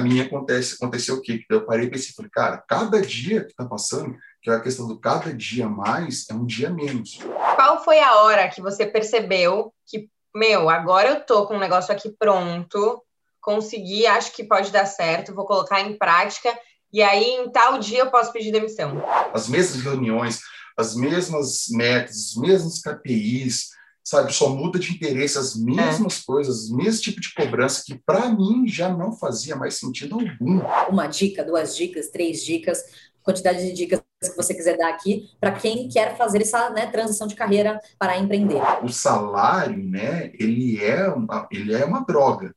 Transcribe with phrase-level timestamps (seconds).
[0.00, 1.44] para mim acontece, aconteceu o quê?
[1.48, 4.88] Eu parei e pensei, falei, cara, cada dia que está passando, que é a questão
[4.88, 7.18] do cada dia mais, é um dia menos.
[7.54, 11.92] Qual foi a hora que você percebeu que, meu, agora eu tô com um negócio
[11.92, 13.02] aqui pronto,
[13.42, 16.50] consegui, acho que pode dar certo, vou colocar em prática,
[16.90, 19.02] e aí em tal dia eu posso pedir demissão?
[19.34, 20.40] As mesmas reuniões,
[20.78, 23.68] as mesmas metas, os mesmos KPIs,
[24.10, 24.34] sabe?
[24.34, 26.22] Só muda de interesse as mesmas é.
[26.26, 30.60] coisas, o mesmo tipo de cobrança que para mim já não fazia mais sentido algum.
[30.88, 32.82] Uma dica, duas dicas, três dicas,
[33.22, 37.28] quantidade de dicas que você quiser dar aqui para quem quer fazer essa né, transição
[37.28, 38.60] de carreira para empreender.
[38.82, 40.32] O salário, né?
[40.34, 42.52] Ele é uma, ele é uma droga.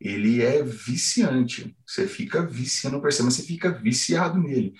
[0.00, 1.74] Ele é viciante.
[1.84, 4.74] Você fica viciando, percebe, você fica viciado nele.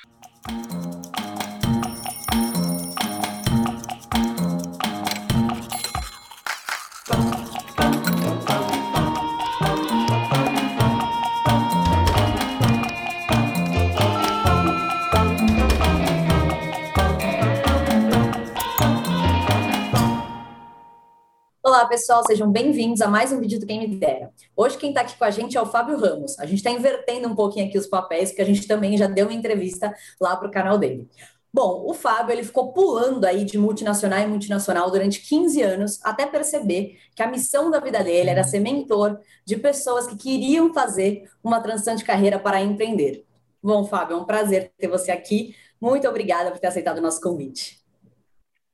[21.84, 24.30] Olá, pessoal, sejam bem-vindos a mais um vídeo do Quem Me Dera.
[24.56, 26.38] Hoje quem está aqui com a gente é o Fábio Ramos.
[26.38, 29.26] A gente está invertendo um pouquinho aqui os papéis, porque a gente também já deu
[29.26, 31.06] uma entrevista lá para o canal dele.
[31.52, 36.24] Bom, o Fábio ele ficou pulando aí de multinacional em multinacional durante 15 anos, até
[36.24, 41.30] perceber que a missão da vida dele era ser mentor de pessoas que queriam fazer
[41.44, 43.26] uma transição de carreira para empreender.
[43.62, 45.54] Bom, Fábio, é um prazer ter você aqui.
[45.78, 47.78] Muito obrigada por ter aceitado o nosso convite.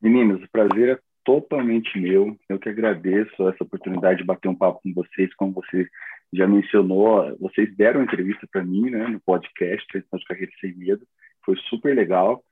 [0.00, 2.36] Meninos, o prazer é totalmente meu.
[2.48, 5.88] Eu que agradeço essa oportunidade de bater um papo com vocês, como você
[6.32, 11.04] já mencionou, vocês deram entrevista para mim, né, no podcast Transição de Carreira Sem Medo,
[11.44, 12.44] foi super legal.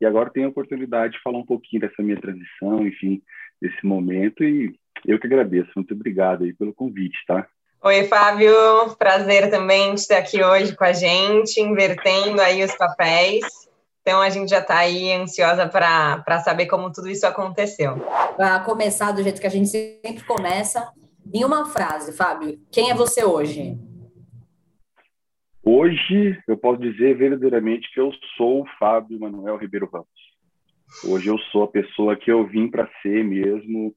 [0.00, 3.22] E agora tenho a oportunidade de falar um pouquinho dessa minha transição, enfim,
[3.60, 4.74] desse momento e
[5.06, 5.70] eu que agradeço.
[5.76, 7.46] Muito obrigado aí pelo convite, tá?
[7.82, 8.52] Oi, Fábio.
[8.98, 13.65] Prazer também estar aqui hoje com a gente, invertendo aí os papéis.
[14.06, 17.96] Então a gente já está aí ansiosa para saber como tudo isso aconteceu.
[18.36, 20.88] Para começar do jeito que a gente sempre começa,
[21.34, 23.76] em uma frase, Fábio, quem é você hoje?
[25.60, 30.06] Hoje eu posso dizer verdadeiramente que eu sou o Fábio Manuel Ribeiro Ramos.
[31.04, 33.92] Hoje eu sou a pessoa que eu vim para ser mesmo,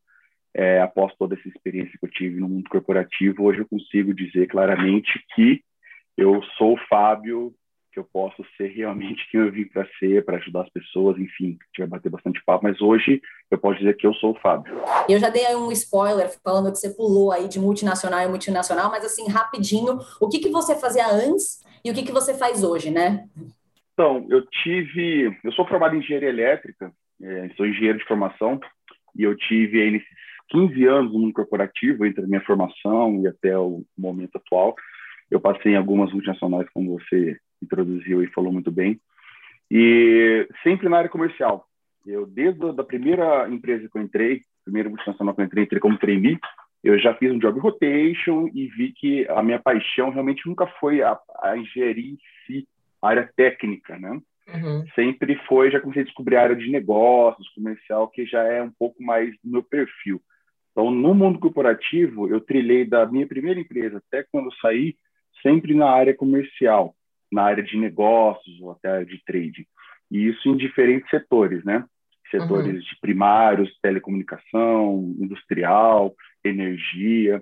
[0.56, 3.44] é, após toda essa experiência que eu tive no mundo corporativo.
[3.44, 5.62] Hoje eu consigo dizer claramente que
[6.18, 7.54] eu sou o Fábio
[7.92, 11.58] que eu posso ser realmente quem eu vim para ser, para ajudar as pessoas, enfim,
[11.62, 14.40] a gente vai bater bastante papo, mas hoje eu posso dizer que eu sou o
[14.40, 14.74] Fábio.
[15.08, 18.90] Eu já dei aí um spoiler falando que você pulou aí de multinacional em multinacional,
[18.90, 22.64] mas assim, rapidinho, o que, que você fazia antes e o que, que você faz
[22.64, 23.28] hoje, né?
[23.94, 28.60] Então, eu tive, eu sou formado em engenharia elétrica, é, sou engenheiro de formação,
[29.18, 30.08] e eu tive aí nesses
[30.50, 34.76] 15 anos no mundo corporativo, entre a minha formação e até o momento atual,
[35.30, 39.00] eu passei em algumas multinacionais, como você introduziu e falou muito bem.
[39.72, 41.66] E sempre na área comercial.
[42.06, 45.80] Eu, desde a da primeira empresa que eu entrei, primeira multinacional que eu entrei, entrei
[45.80, 46.40] como trainee,
[46.84, 51.02] eu já fiz um job rotation e vi que a minha paixão realmente nunca foi
[51.02, 52.68] a, a engenharia em si,
[53.02, 54.20] a área técnica, né?
[54.48, 54.86] Uhum.
[54.96, 58.72] Sempre foi, já comecei a descobrir a área de negócios, comercial, que já é um
[58.72, 60.22] pouco mais do meu perfil.
[60.72, 64.96] Então, no mundo corporativo, eu trilhei da minha primeira empresa até quando saí,
[65.44, 66.96] sempre na área comercial
[67.32, 69.66] na área de negócios ou até de trading.
[70.12, 71.86] E isso em diferentes setores, né?
[72.32, 72.80] Setores uhum.
[72.80, 77.42] de primários, telecomunicação, industrial, energia.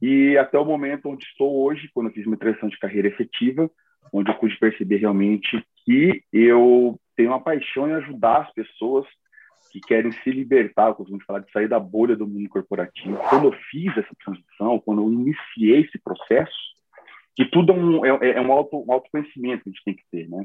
[0.00, 3.70] E até o momento onde estou hoje, quando eu fiz minha transição de carreira efetiva,
[4.12, 9.06] onde eu pude perceber realmente que eu tenho uma paixão em ajudar as pessoas
[9.70, 13.18] que querem se libertar, como falar de sair da bolha do mundo corporativo.
[13.28, 16.56] Quando eu fiz essa transição, quando eu iniciei esse processo,
[17.38, 20.02] que tudo é um, é, é um, auto, um autoconhecimento que a gente tem que
[20.10, 20.44] ter, né?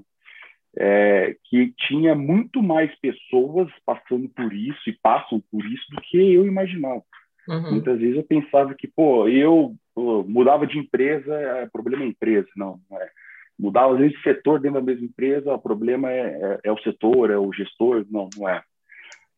[0.77, 6.17] É, que tinha muito mais pessoas passando por isso e passam por isso do que
[6.17, 7.01] eu imaginava.
[7.47, 7.71] Uhum.
[7.71, 12.47] Muitas vezes eu pensava que, pô, eu pô, mudava de empresa, é, problema é empresa.
[12.55, 13.09] Não, não é.
[13.57, 16.77] Mudava, às vezes, de setor dentro da mesma empresa, o problema é, é, é, o
[16.79, 18.05] setor, é o gestor.
[18.07, 18.61] Não, não é.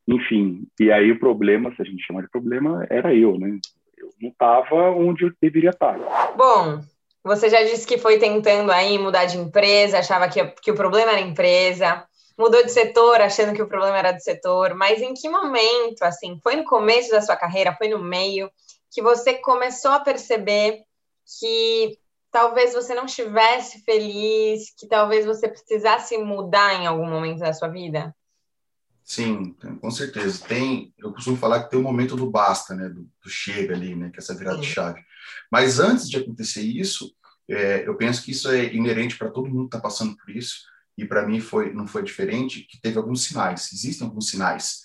[0.05, 3.57] Enfim, e aí o problema, se a gente chama de problema, era eu, né?
[3.97, 5.97] Eu não estava onde eu deveria estar.
[6.37, 6.81] Bom,
[7.25, 11.11] você já disse que foi tentando aí mudar de empresa, achava que, que o problema
[11.11, 12.05] era a empresa,
[12.37, 16.39] mudou de setor achando que o problema era do setor, mas em que momento, assim,
[16.43, 18.47] foi no começo da sua carreira, foi no meio,
[18.91, 20.83] que você começou a perceber
[21.39, 21.97] que
[22.31, 27.69] talvez você não estivesse feliz, que talvez você precisasse mudar em algum momento da sua
[27.69, 28.15] vida?
[29.03, 30.45] Sim, com certeza.
[30.47, 33.73] Tem, eu costumo falar que tem o um momento do basta, né, do, do, chega
[33.73, 34.61] ali, né, que é essa virada Sim.
[34.61, 35.01] de chave.
[35.51, 37.13] Mas antes de acontecer isso,
[37.47, 40.63] É, eu penso que isso é inerente para todo mundo que está passando por isso,
[40.97, 44.81] e para mim foi não foi diferente, que teve alguns sinais, existem alguns sinais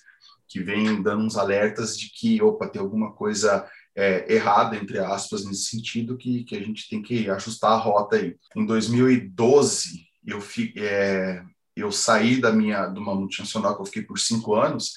[0.47, 5.43] que vêm dando uns alertas de que, opa, tem alguma coisa é, errada, entre aspas,
[5.43, 8.35] nesse sentido, que, que a gente tem que ajustar a rota aí.
[8.55, 11.41] Em 2012, eu, fi, é,
[11.75, 14.93] eu saí da minha, de uma multinacional que eu fiquei por cinco anos,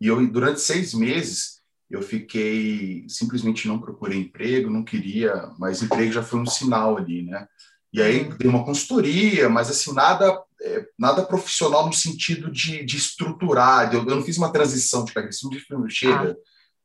[0.00, 6.12] e eu, durante seis meses, eu fiquei, simplesmente não procurei emprego, não queria, mas emprego
[6.12, 7.46] já foi um sinal ali, né?
[7.92, 8.36] E aí uhum.
[8.36, 13.92] dei uma consultoria, mas assim, nada é, nada profissional no sentido de, de estruturar.
[13.92, 16.36] Eu, eu não fiz uma transição de pegar esse filme, chega, ah.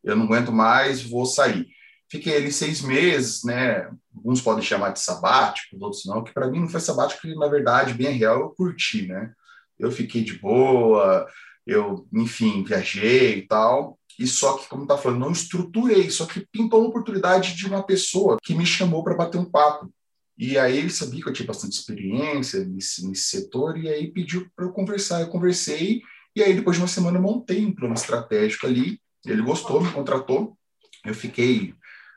[0.03, 1.67] eu não aguento mais, vou sair.
[2.09, 3.89] Fiquei ali seis meses, né?
[4.13, 7.47] Alguns podem chamar de sabático, outros não, que para mim não foi sabático, porque na
[7.47, 9.31] verdade, bem real, eu curti, né?
[9.79, 11.25] Eu fiquei de boa,
[11.65, 13.97] eu, enfim, viajei e tal.
[14.21, 17.81] E só que, como tá falando, não estruturei, só que pintou uma oportunidade de uma
[17.81, 19.91] pessoa que me chamou para bater um papo.
[20.37, 24.47] E aí ele sabia que eu tinha bastante experiência nesse, nesse setor, e aí pediu
[24.55, 25.21] para eu conversar.
[25.21, 26.03] Eu conversei,
[26.35, 29.01] e aí depois de uma semana eu montei um plano estratégico ali.
[29.25, 30.55] Ele gostou, me contratou.
[31.03, 31.73] Eu fiquei,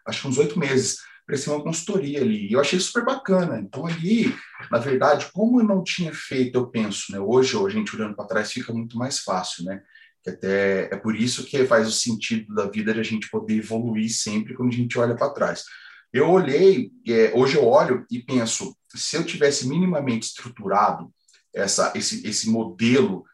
[0.06, 2.50] acho que uns oito meses, prestei uma consultoria ali.
[2.50, 3.58] E eu achei super bacana.
[3.60, 4.34] Então ali,
[4.70, 7.18] na verdade, como eu não tinha feito, eu penso, né?
[7.18, 9.82] Hoje, a gente olhando para trás, fica muito mais fácil, né?
[10.24, 13.58] Que até é por isso que faz o sentido da vida de a gente poder
[13.58, 15.64] evoluir sempre quando a gente olha para trás.
[16.12, 21.12] Eu olhei, é, hoje eu olho e penso, se eu tivesse minimamente estruturado
[21.52, 23.24] essa, esse, esse modelo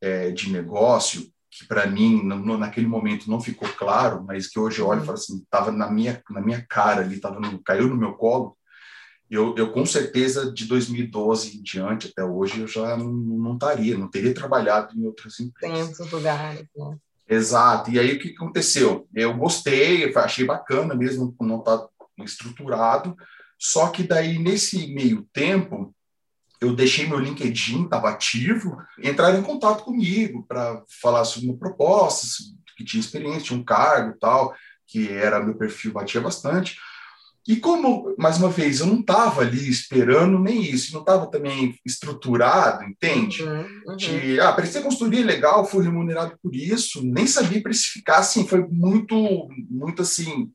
[0.00, 4.80] é, de negócio, que para mim, no, naquele momento, não ficou claro, mas que hoje
[4.80, 7.88] eu olho e falo assim, estava na minha, na minha cara ali, tava no, caiu
[7.88, 8.56] no meu colo,
[9.30, 13.98] eu, eu com certeza de 2012 em diante até hoje eu já não, não estaria,
[13.98, 15.76] não teria trabalhado em outras empresas.
[15.76, 16.96] Tem outros lugares, né?
[17.28, 17.90] Exato.
[17.90, 19.08] E aí o que aconteceu?
[19.12, 21.86] Eu gostei, achei bacana mesmo não estar
[22.18, 23.16] estruturado.
[23.58, 25.94] Só que daí, nesse meio tempo,
[26.60, 32.26] eu deixei meu LinkedIn, estava ativo, entraram em contato comigo para falar sobre uma proposta,
[32.76, 34.54] que tinha experiência, tinha um cargo tal,
[34.86, 36.78] que era meu perfil, batia bastante.
[37.46, 41.78] E como, mais uma vez, eu não estava ali esperando nem isso, não estava também
[41.86, 43.44] estruturado, entende?
[43.44, 43.96] Uhum, uhum.
[43.96, 49.48] De, ah, prestei consultoria legal, fui remunerado por isso, nem sabia precificar, assim, foi muito,
[49.70, 50.50] muito assim,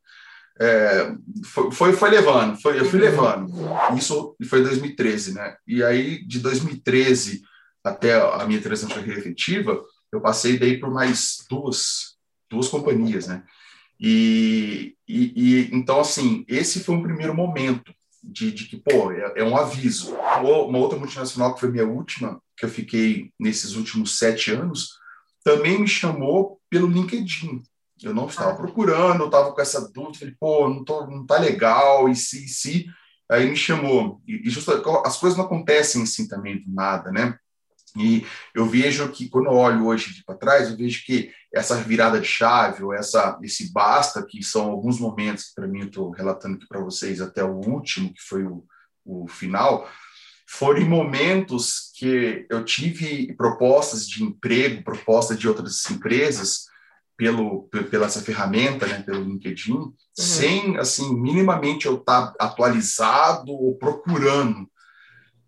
[0.60, 1.16] é,
[1.46, 3.06] foi, foi, foi, levando, foi, eu fui uhum.
[3.06, 3.98] levando.
[3.98, 5.56] Isso foi 2013, né?
[5.66, 7.42] E aí, de 2013
[7.84, 12.18] até a minha transição efetiva, eu passei daí por mais duas,
[12.50, 13.44] duas companhias, né?
[14.04, 17.94] E, e, e, então, assim, esse foi um primeiro momento
[18.24, 20.16] de, de que, pô, é, é, um aviso.
[20.16, 24.98] Uma outra multinacional, que foi minha última, que eu fiquei nesses últimos sete anos,
[25.44, 27.62] também me chamou pelo LinkedIn.
[28.02, 28.56] Eu não estava ah.
[28.56, 32.46] procurando, eu estava com essa dúvida, falei, pô, não, tô, não tá legal, e se,
[32.46, 32.86] e se.
[33.30, 34.20] Aí me chamou.
[34.28, 34.72] E, e justo,
[35.06, 37.38] as coisas não acontecem assim também do nada, né?
[37.96, 38.26] E
[38.56, 42.28] eu vejo que, quando eu olho hoje para trás, eu vejo que essa virada de
[42.28, 46.68] chave, ou essa, esse basta, que são alguns momentos que, para mim, estou relatando aqui
[46.68, 48.66] para vocês, até o último, que foi o,
[49.06, 49.90] o final,
[50.48, 56.66] foram momentos que eu tive propostas de emprego, propostas de outras empresas,
[57.22, 59.94] pelo, pela essa ferramenta, né, pelo LinkedIn, uhum.
[60.12, 64.68] sem, assim, minimamente eu estar tá atualizado ou procurando.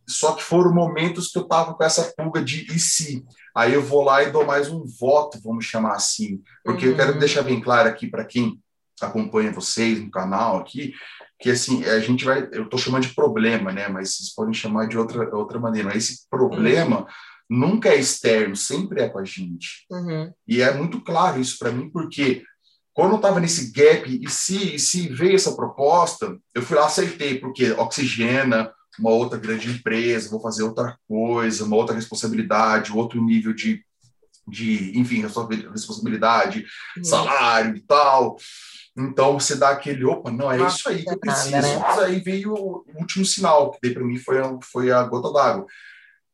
[0.08, 3.25] Só que foram momentos que eu estava com essa pulga de e se?
[3.55, 6.41] Aí eu vou lá e dou mais um voto, vamos chamar assim.
[6.63, 6.91] Porque uhum.
[6.91, 7.19] eu quero uhum.
[7.19, 8.60] deixar bem claro aqui para quem
[9.01, 10.93] acompanha vocês no canal aqui,
[11.39, 14.88] que assim, a gente vai, eu estou chamando de problema, né, mas vocês podem chamar
[14.88, 15.89] de outra, outra maneira.
[15.89, 17.01] Mas esse problema...
[17.01, 17.05] Uhum
[17.50, 19.86] nunca é externo, sempre é com a gente.
[19.91, 20.33] Uhum.
[20.48, 22.43] E é muito claro isso para mim, porque
[22.93, 27.39] quando eu estava nesse gap, e se, se veio essa proposta, eu fui lá, aceitei,
[27.39, 33.54] porque oxigena, uma outra grande empresa, vou fazer outra coisa, uma outra responsabilidade, outro nível
[33.54, 33.84] de,
[34.48, 36.66] de enfim, responsabilidade,
[36.98, 37.04] uhum.
[37.04, 38.38] salário e tal.
[38.96, 41.52] Então você dá aquele, opa, não, é Nossa, isso aí que eu preciso.
[41.52, 41.78] Né?
[41.80, 45.66] Mas aí veio o último sinal, que daí para mim foi, foi a gota d'água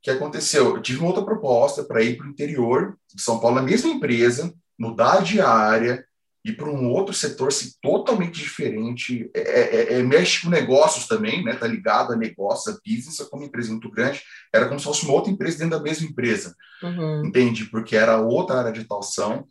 [0.01, 0.75] que aconteceu?
[0.75, 3.89] Eu tive uma outra proposta para ir para o interior de São Paulo, na mesma
[3.89, 6.06] empresa, mudar de área,
[6.50, 9.29] ir para um outro setor assim, totalmente diferente.
[9.34, 11.56] É, é, é, é, mexe com negócios também, né?
[11.56, 14.22] Tá ligado a negócios, a business, como empresa muito grande.
[14.53, 16.56] Era como se fosse uma outra empresa dentro da mesma empresa.
[16.84, 17.25] Uhum.
[17.25, 17.65] Entende?
[17.65, 19.46] Porque era outra área de atuação.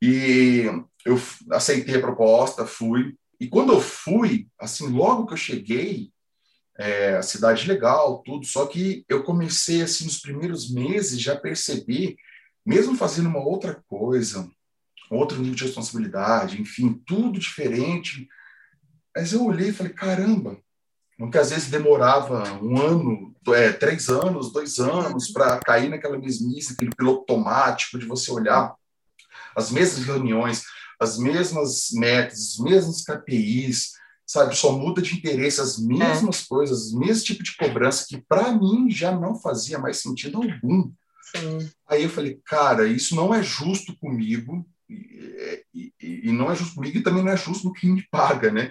[0.00, 0.64] E
[1.04, 3.14] eu aceitei a proposta, fui.
[3.40, 6.10] E quando eu fui, assim, logo que eu cheguei,
[6.78, 8.46] é, a cidade legal, tudo.
[8.46, 12.16] Só que eu comecei, assim, nos primeiros meses, já percebi,
[12.64, 14.48] mesmo fazendo uma outra coisa,
[15.16, 18.28] outro nível de responsabilidade, enfim, tudo diferente.
[19.14, 20.58] Mas eu olhei e falei, caramba,
[21.30, 26.72] que às vezes demorava um ano, é, três anos, dois anos para cair naquela mesmice,
[26.72, 28.74] aquele piloto automático de você olhar
[29.54, 30.64] as mesmas reuniões,
[31.00, 33.92] as mesmas metas, os mesmos KPIs,
[34.26, 34.56] sabe?
[34.56, 36.46] Só muda de interesse as mesmas é.
[36.48, 40.90] coisas, o mesmo tipo de cobrança que para mim já não fazia mais sentido algum.
[41.36, 41.70] Sim.
[41.88, 46.74] Aí eu falei, cara, isso não é justo comigo e, e, e, não é justo
[46.74, 48.70] comigo e também não é justo quem me paga, né?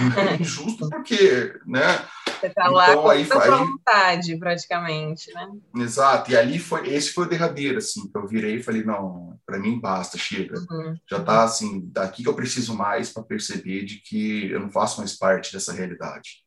[0.00, 2.04] Não é injusto porque, né?
[2.38, 5.48] Você está lá então, com aí, a aí, vontade, praticamente, né?
[5.76, 6.30] Exato.
[6.30, 9.58] E ali foi, esse foi o derradeiro, assim, que eu virei e falei, não, para
[9.58, 10.58] mim basta, chega.
[10.70, 10.96] Uhum.
[11.10, 14.98] Já tá assim, daqui que eu preciso mais para perceber de que eu não faço
[14.98, 16.44] mais parte dessa realidade.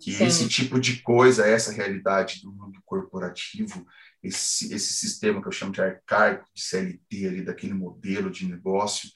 [0.00, 0.26] Que Sim.
[0.26, 3.84] esse tipo de coisa, essa realidade do mundo corporativo,
[4.22, 9.08] esse, esse sistema que eu chamo de arcaico, de CLT ali, daquele modelo de negócio,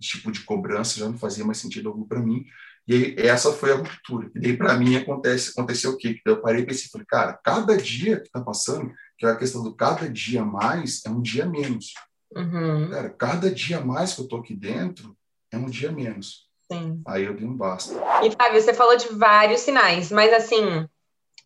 [0.00, 2.44] tipo de cobrança, já não fazia mais sentido algum para mim.
[2.86, 4.30] E aí, essa foi a ruptura.
[4.34, 6.20] E daí, para mim, acontece, aconteceu o quê?
[6.24, 9.62] Eu parei e pensei, falei, cara, cada dia que está passando, que é a questão
[9.62, 11.92] do cada dia mais, é um dia menos.
[12.34, 12.90] Uhum.
[12.90, 15.16] Cara, cada dia mais que eu tô aqui dentro,
[15.52, 16.48] é um dia menos.
[16.72, 17.02] Sim.
[17.06, 17.94] Aí eu dei um basta.
[18.24, 20.86] E, Fábio, você falou de vários sinais, mas assim,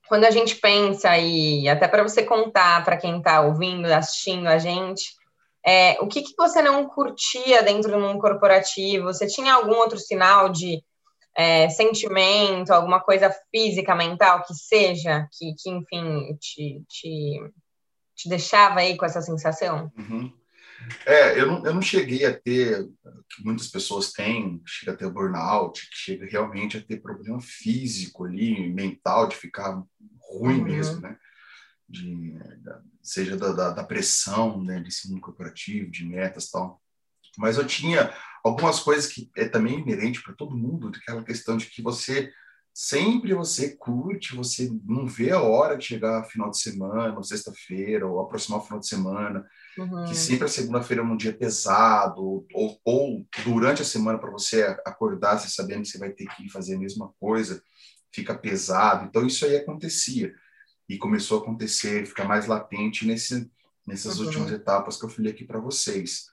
[0.09, 4.59] quando a gente pensa, e até para você contar para quem está ouvindo, assistindo a
[4.59, 5.15] gente,
[5.67, 9.07] é, o que, que você não curtia dentro de um corporativo?
[9.07, 10.83] Você tinha algum outro sinal de
[11.35, 17.41] é, sentimento, alguma coisa física, mental que seja, que, que enfim, te, te,
[18.15, 19.91] te deixava aí com essa sensação?
[19.97, 20.31] Uhum.
[21.07, 22.87] É, eu não, eu não cheguei a ter,
[23.29, 28.25] que muitas pessoas têm, chega a ter burnout, que chega realmente a ter problema físico
[28.25, 29.83] ali, mental, de ficar
[30.21, 30.65] ruim uhum.
[30.65, 31.17] mesmo, né?
[31.89, 32.35] De,
[33.03, 36.83] seja da, da, da pressão, né, de ensino corporativo, de metas tal.
[37.37, 38.13] Mas eu tinha
[38.43, 42.33] algumas coisas que é também inerente para todo mundo, aquela questão de que você
[42.75, 48.05] sempre você curte, você não vê a hora de chegar final de semana, ou sexta-feira,
[48.05, 49.47] ou aproximar o final de semana,
[49.79, 50.05] uhum.
[50.07, 54.63] que sempre a segunda-feira é um dia pesado, ou, ou durante a semana para você
[54.85, 57.63] acordar, você sabendo que você vai ter que fazer a mesma coisa,
[58.13, 59.07] fica pesado.
[59.07, 60.35] Então isso aí acontecia
[60.89, 63.49] e começou a acontecer, ficar mais latente nesse,
[63.87, 64.27] nessas uhum.
[64.27, 66.25] últimas etapas que eu falei aqui para vocês.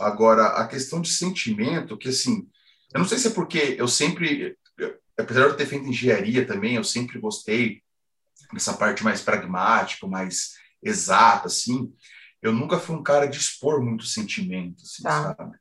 [0.00, 2.48] Agora, a questão de sentimento, que assim,
[2.92, 4.56] eu não sei se é porque eu sempre,
[5.18, 7.82] apesar de eu ter feito engenharia também, eu sempre gostei
[8.52, 11.92] dessa parte mais pragmática, mais exata, assim.
[12.42, 15.34] Eu nunca fui um cara de expor muito sentimento, assim, tá.
[15.36, 15.56] sabe?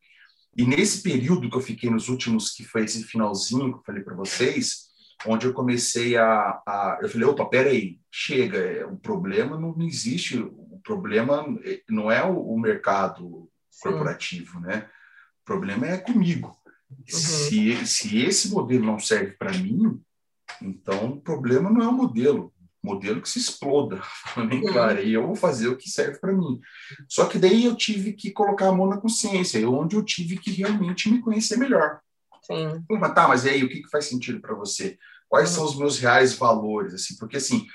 [0.56, 4.04] E nesse período que eu fiquei nos últimos, que foi esse finalzinho que eu falei
[4.04, 4.90] para vocês,
[5.26, 10.38] onde eu comecei a, a, eu falei, opa, peraí, chega, é, o problema não existe,
[10.38, 13.50] o problema é, não é o, o mercado
[13.82, 14.88] corporativo, né?
[15.42, 16.56] O problema é comigo.
[17.00, 17.06] Uhum.
[17.06, 20.02] Se, se esse modelo não serve para mim,
[20.62, 24.02] então o problema não é o modelo, modelo que se exploda,
[24.50, 26.60] bem claro, e eu vou fazer o que serve para mim.
[27.08, 30.52] Só que daí eu tive que colocar a mão na consciência, onde eu tive que
[30.52, 32.00] realmente me conhecer melhor.
[32.42, 32.84] Sim.
[32.90, 34.98] Mas tá, mas e aí, o que, que faz sentido para você?
[35.30, 35.56] Quais uhum.
[35.56, 36.94] são os meus reais valores?
[36.94, 37.66] Assim, porque assim,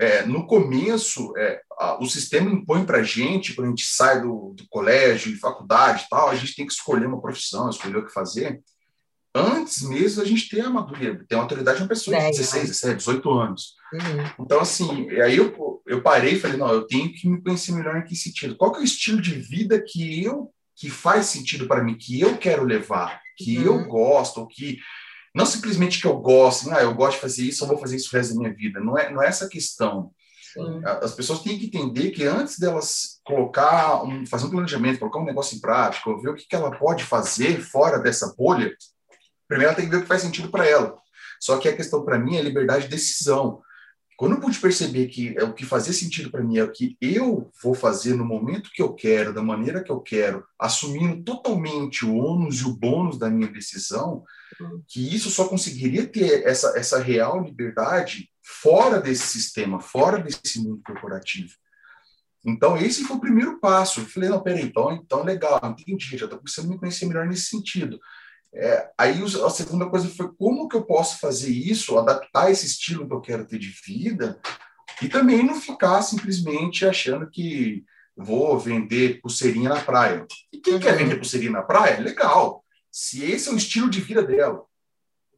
[0.00, 4.22] é, no começo, é, a, o sistema impõe para a gente, quando a gente sai
[4.22, 8.12] do, do colégio, faculdade tal, a gente tem que escolher uma profissão, escolher o que
[8.12, 8.62] fazer.
[9.34, 12.68] Antes mesmo, a gente tem a maduridade, tem a autoridade de uma pessoa de 16,
[12.68, 13.74] 17, 18 anos.
[13.92, 14.44] Uhum.
[14.44, 17.98] Então, assim, aí eu, eu parei e falei, não, eu tenho que me conhecer melhor
[17.98, 18.56] em que sentido.
[18.56, 22.18] Qual que é o estilo de vida que eu, que faz sentido para mim, que
[22.18, 23.64] eu quero levar, que uhum.
[23.64, 24.78] eu gosto, que
[25.34, 28.08] não simplesmente que eu gosto, ah, eu gosto de fazer isso, eu vou fazer isso
[28.12, 28.80] o resto da minha vida.
[28.80, 30.10] Não é, não é essa a questão.
[30.52, 30.82] Sim.
[30.84, 35.24] As pessoas têm que entender que antes delas colocar, um, fazer um planejamento, colocar um
[35.24, 38.74] negócio em prática, ver o que, que ela pode fazer fora dessa bolha,
[39.46, 40.96] primeiro ela tem que ver o que faz sentido para ela.
[41.40, 43.62] Só que a questão para mim é liberdade de decisão.
[44.20, 46.94] Quando eu pude perceber que é o que fazia sentido para mim é o que
[47.00, 52.04] eu vou fazer no momento que eu quero, da maneira que eu quero, assumindo totalmente
[52.04, 54.22] o ônus e o bônus da minha decisão,
[54.86, 60.82] que isso só conseguiria ter essa, essa real liberdade fora desse sistema, fora desse mundo
[60.84, 61.54] corporativo.
[62.44, 64.00] Então, esse foi o primeiro passo.
[64.00, 67.26] Eu falei, não, peraí, então, então legal, entendi, já estou começando a me conhecer melhor
[67.26, 67.98] nesse sentido.
[68.52, 73.06] É, aí a segunda coisa foi como que eu posso fazer isso, adaptar esse estilo
[73.06, 74.40] que eu quero ter de vida
[75.00, 77.84] e também não ficar simplesmente achando que
[78.16, 80.26] vou vender pulseirinha na praia.
[80.52, 80.80] E quem uhum.
[80.80, 82.00] quer vender pulseirinha na praia?
[82.00, 84.64] Legal se esse é o estilo de vida dela.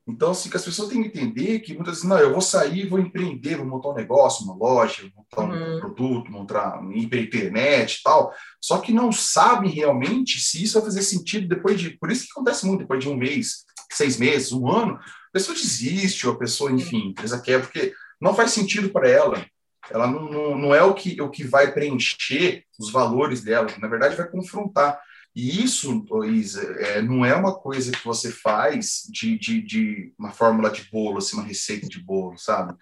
[0.06, 2.88] Então, assim, que as pessoas têm que entender que muitas vezes, não, eu vou sair,
[2.88, 5.80] vou empreender, vou montar um negócio, uma loja, montar um uhum.
[5.80, 11.02] produto, montar um internet e tal, só que não sabem realmente se isso vai fazer
[11.02, 11.90] sentido depois de.
[11.90, 15.56] Por isso que acontece muito, depois de um mês, seis meses, um ano, a pessoa
[15.56, 19.46] desiste, ou a pessoa, enfim, a empresa quer, porque não faz sentido para ela.
[19.90, 23.88] Ela não, não, não é o que, o que vai preencher os valores dela, na
[23.88, 25.00] verdade, vai confrontar.
[25.34, 30.30] E isso, Isa, é, não é uma coisa que você faz de, de, de, uma
[30.30, 32.74] fórmula de bolo, assim, uma receita de bolo, sabe?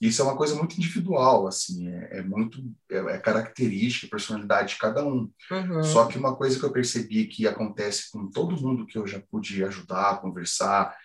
[0.00, 4.80] Isso é uma coisa muito individual, assim, é, é muito é, é, característica, personalidade de
[4.80, 5.30] cada um.
[5.50, 5.82] Uhum.
[5.82, 9.20] Só que uma coisa que eu percebi que acontece com todo mundo que eu já
[9.20, 10.96] pude ajudar, conversar,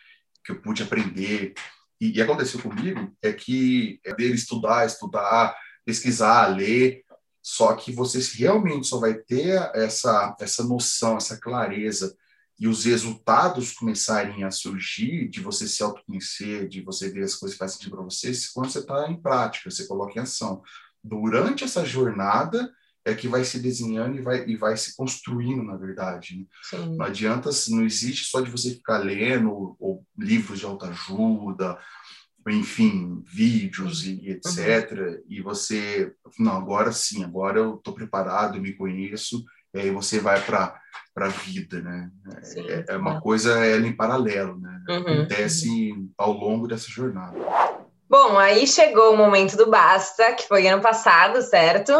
[0.44, 1.54] que eu pude aprender,
[2.00, 7.04] e, e aconteceu comigo, é que é dele estudar, estudar, pesquisar, ler,
[7.48, 12.18] só que você realmente só vai ter essa, essa noção, essa clareza
[12.60, 17.54] e os resultados começarem a surgir de você se autoconhecer, de você ver as coisas
[17.54, 20.64] que fazem sentido para você, quando você está em prática, você coloca em ação.
[21.04, 22.74] Durante essa jornada
[23.06, 26.40] é que vai se desenhando e vai, e vai se construindo, na verdade.
[26.40, 26.96] Né?
[26.98, 31.78] Não adianta, não existe só de você ficar lendo ou, ou livros de autoajuda,
[32.48, 34.92] enfim, vídeos e, etc.
[34.92, 35.24] Uhum.
[35.28, 40.42] E você, não, agora sim, agora eu estou preparado, me conheço, e aí você vai
[40.42, 40.80] para
[41.18, 42.10] a vida, né?
[42.44, 44.82] Sim, é, é, uma coisa ela em paralelo, né?
[44.88, 45.00] Uhum.
[45.00, 47.38] Acontece ao longo dessa jornada.
[48.08, 51.92] Bom, aí chegou o momento do basta, que foi ano passado, certo?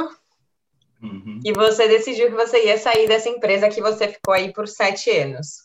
[1.02, 1.40] Uhum.
[1.44, 5.10] E você decidiu que você ia sair dessa empresa que você ficou aí por sete
[5.10, 5.65] anos.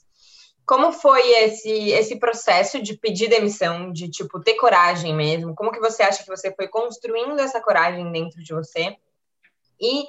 [0.71, 5.53] Como foi esse, esse processo de pedir demissão, de tipo ter coragem mesmo?
[5.53, 8.97] Como que você acha que você foi construindo essa coragem dentro de você?
[9.81, 10.05] E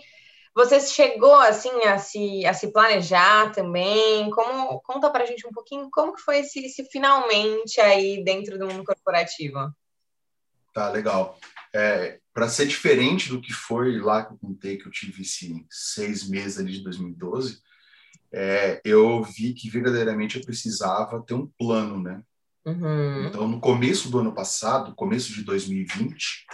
[0.53, 4.29] você chegou assim a se, a se planejar também?
[4.29, 8.59] Como conta para a gente um pouquinho como que foi esse, esse, finalmente aí dentro
[8.59, 9.57] do mundo corporativo?
[10.75, 11.39] Tá legal.
[11.73, 15.65] É, para ser diferente do que foi lá que eu contei que eu tive esses
[15.71, 17.63] seis meses ali de 2012,
[18.33, 22.21] é, eu vi que verdadeiramente eu precisava ter um plano, né?
[22.65, 23.25] Uhum.
[23.25, 26.45] Então, no começo do ano passado, começo de 2020,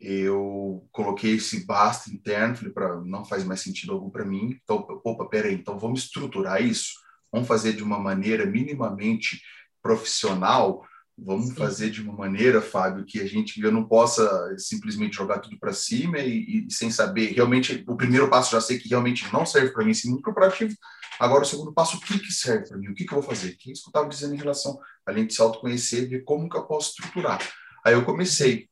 [0.00, 4.58] eu coloquei esse basta interno, falei para não faz mais sentido algum para mim.
[4.62, 6.92] Então, opa, peraí, então vamos estruturar isso,
[7.32, 9.42] vamos fazer de uma maneira minimamente
[9.82, 10.84] profissional,
[11.18, 11.54] vamos Sim.
[11.54, 15.72] fazer de uma maneira, Fábio, que a gente eu não possa simplesmente jogar tudo para
[15.72, 19.72] cima e, e, sem saber realmente o primeiro passo já sei que realmente não serve
[19.72, 20.74] para mim esse mundo corporativo
[21.18, 22.88] Agora, o segundo passo, o que, que serve para mim?
[22.88, 23.50] O que, que eu vou fazer?
[23.50, 26.64] O que, eu estava dizendo em relação, além de se autoconhecer, ver como que eu
[26.64, 27.40] posso estruturar.
[27.84, 28.68] Aí eu comecei,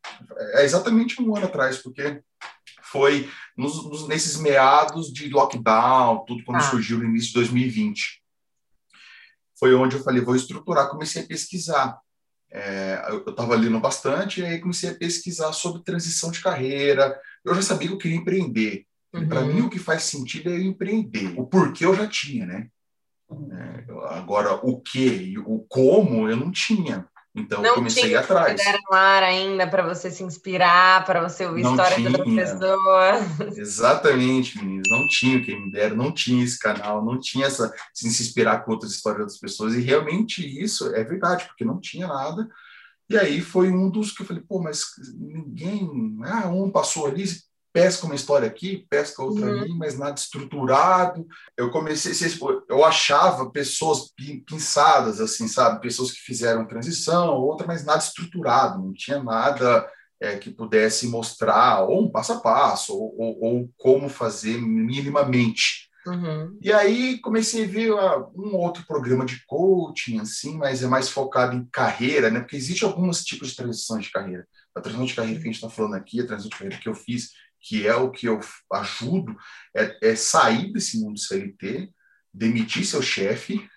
[0.55, 2.23] é exatamente um ano atrás, porque
[2.83, 6.71] foi nos, nos, nesses meados de lockdown, tudo quando ah.
[6.71, 8.23] surgiu no início de 2020.
[9.59, 11.99] Foi onde eu falei, vou estruturar, comecei a pesquisar.
[12.53, 17.19] É, eu estava lendo bastante, e aí comecei a pesquisar sobre transição de carreira.
[17.45, 18.87] Eu já sabia que eu queria empreender.
[19.13, 19.29] Uhum.
[19.29, 21.35] Para mim, o que faz sentido é empreender.
[21.39, 22.69] O porquê eu já tinha, né?
[23.31, 27.07] É, agora, o que e o como eu não tinha.
[27.37, 28.59] Então, não eu comecei tinha atrás.
[28.65, 32.11] Não ar ainda para você se inspirar, para você ouvir não histórias tinha.
[32.11, 33.41] outras pessoas.
[33.59, 34.89] Exatamente, meninas.
[34.91, 38.73] Não tinha quem me dera, não tinha esse canal, não tinha essa se inspirar com
[38.73, 39.75] outras histórias das pessoas.
[39.75, 42.49] E realmente isso é verdade, porque não tinha nada.
[43.09, 46.19] E aí foi um dos que eu falei, pô, mas ninguém.
[46.25, 47.25] Ah, um passou ali,
[47.77, 49.61] pesca uma história aqui, pesca outra uhum.
[49.61, 51.27] ali, mas nada estruturado.
[51.55, 52.13] Eu comecei,
[52.71, 54.11] eu achava pessoas
[54.47, 55.83] pinçadas, assim, sabe?
[55.83, 59.87] Pessoas que fizeram transição, outra, mas nada estruturado, não tinha nada
[60.19, 65.91] é, que pudesse mostrar ou um passo a passo, ou, ou, ou como fazer minimamente.
[66.07, 66.57] Uhum.
[66.63, 71.11] E aí comecei a ver uh, um outro programa de coaching, assim, mas é mais
[71.11, 72.41] focado em carreira, né?
[72.41, 74.47] Porque existe alguns tipos de transição de carreira.
[74.75, 76.89] A transição de carreira que a gente está falando aqui, a transição de carreira que
[76.89, 77.33] eu fiz,
[77.67, 78.39] que é o que eu
[78.73, 79.37] ajudo,
[79.75, 81.91] é, é sair desse mundo CLT,
[82.33, 83.69] demitir seu chefe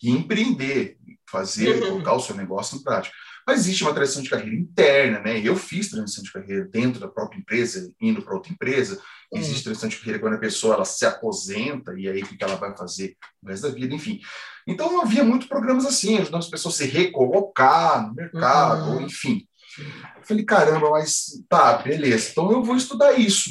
[0.00, 0.96] e empreender,
[1.28, 1.88] fazer, uhum.
[1.88, 3.14] colocar o seu negócio em prática.
[3.44, 5.40] Mas existe uma transição de carreira interna, né?
[5.40, 9.02] Eu fiz transição de carreira dentro da própria empresa, indo para outra empresa.
[9.34, 12.54] Existe transição de carreira quando a pessoa ela se aposenta e aí o que ela
[12.54, 14.20] vai fazer o resto da vida, enfim.
[14.68, 19.02] Então havia muitos programas assim, ajudando as pessoas a se recolocar no mercado, uhum.
[19.02, 19.44] enfim.
[19.78, 23.50] Eu falei, caramba, mas tá, beleza, então eu vou estudar isso.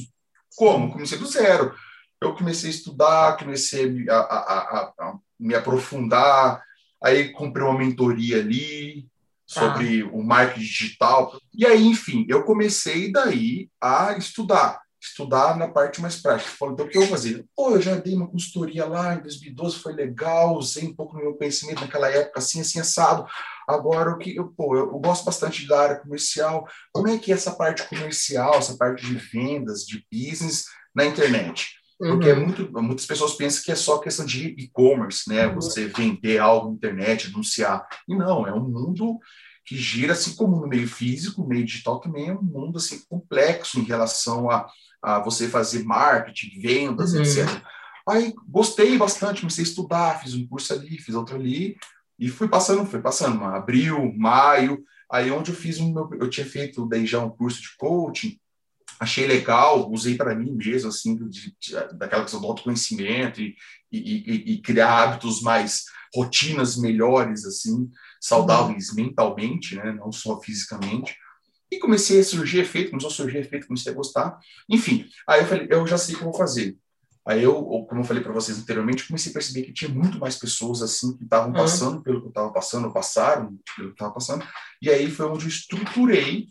[0.56, 0.92] Como?
[0.92, 1.74] Comecei do zero.
[2.22, 6.62] Eu comecei a estudar, comecei a, a, a, a me aprofundar,
[7.04, 9.08] aí comprei uma mentoria ali
[9.46, 10.10] sobre ah.
[10.14, 11.40] o marketing digital.
[11.54, 16.52] E aí, enfim, eu comecei daí a estudar estudar na parte mais prática.
[16.52, 17.44] Falei, então o que eu vou fazer?
[17.56, 21.24] Pô, eu já dei uma consultoria lá em 2012, foi legal, usei um pouco do
[21.24, 23.26] meu conhecimento naquela época, assim, assim, assado.
[23.72, 26.68] Agora, o que eu, pô, eu, gosto bastante da área comercial.
[26.92, 31.70] Como é que é essa parte comercial, essa parte de vendas, de business na internet?
[31.98, 32.46] Porque é uhum.
[32.46, 35.48] muito, muitas pessoas pensam que é só questão de e-commerce, né?
[35.48, 35.56] Uhum.
[35.56, 37.86] Você vender algo na internet, anunciar.
[38.08, 39.20] E não, é um mundo
[39.64, 43.04] que gira, assim como no meio físico, no meio digital também é um mundo assim
[43.08, 44.68] complexo em relação a,
[45.02, 47.22] a você fazer marketing, vendas, uhum.
[47.22, 47.48] etc.
[48.10, 51.78] Aí gostei bastante, comecei a estudar, fiz um curso ali, fiz outro ali,
[52.22, 56.46] e fui passando, foi passando, abril, maio, aí onde eu fiz um meu, eu tinha
[56.46, 58.40] feito daí já um curso de coaching,
[59.00, 63.56] achei legal, usei para mim mesmo, assim, de, de, daquela questão do autoconhecimento e,
[63.92, 68.98] e, e, e, criar hábitos mais, rotinas melhores, assim, saudáveis uhum.
[68.98, 71.16] mentalmente, né, não só fisicamente.
[71.72, 74.38] E comecei a surgir efeito, começou a surgir efeito, comecei a gostar.
[74.70, 76.78] Enfim, aí eu falei, eu já sei o que eu vou fazer.
[77.28, 80.36] Aí eu, como eu falei para vocês anteriormente, comecei a perceber que tinha muito mais
[80.36, 81.54] pessoas assim que estavam uhum.
[81.54, 82.02] passando uhum.
[82.02, 84.46] pelo que eu estava passando, passaram pelo que eu estava passando.
[84.82, 86.48] E aí foi onde eu estruturei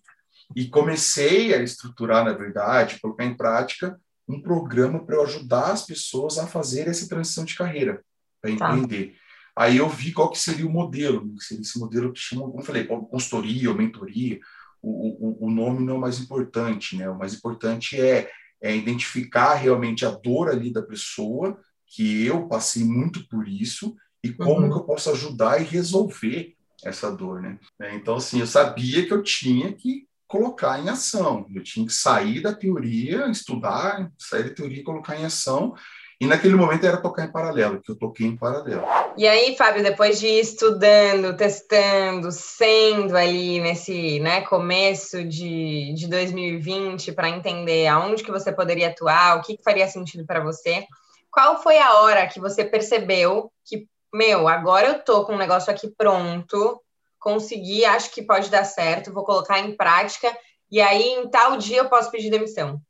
[0.54, 5.84] e comecei a estruturar, na verdade, colocar em prática um programa para eu ajudar as
[5.84, 8.04] pessoas a fazer essa transição de carreira,
[8.40, 8.74] para tá.
[8.76, 9.16] empreender.
[9.56, 12.60] Aí eu vi qual que seria o modelo, que seria esse modelo que chama, como
[12.60, 14.38] eu falei, consultoria ou mentoria.
[14.80, 17.10] O, o, o nome não é o mais importante, né?
[17.10, 18.30] O mais importante é
[18.62, 24.32] é identificar realmente a dor ali da pessoa, que eu passei muito por isso, e
[24.32, 24.70] como uhum.
[24.70, 27.58] que eu posso ajudar e resolver essa dor, né?
[27.80, 31.92] É, então, assim, eu sabia que eu tinha que colocar em ação, eu tinha que
[31.92, 35.74] sair da teoria, estudar, sair da teoria e colocar em ação,
[36.20, 38.82] e naquele momento era tocar em paralelo, que eu toquei em paralelo.
[39.16, 46.06] E aí, Fábio, depois de ir estudando, testando, sendo ali nesse né, começo de, de
[46.06, 50.86] 2020 para entender aonde que você poderia atuar, o que, que faria sentido para você,
[51.30, 55.72] qual foi a hora que você percebeu que, meu, agora eu tô com um negócio
[55.72, 56.80] aqui pronto,
[57.18, 60.34] consegui, acho que pode dar certo, vou colocar em prática,
[60.70, 62.80] e aí em tal dia eu posso pedir demissão?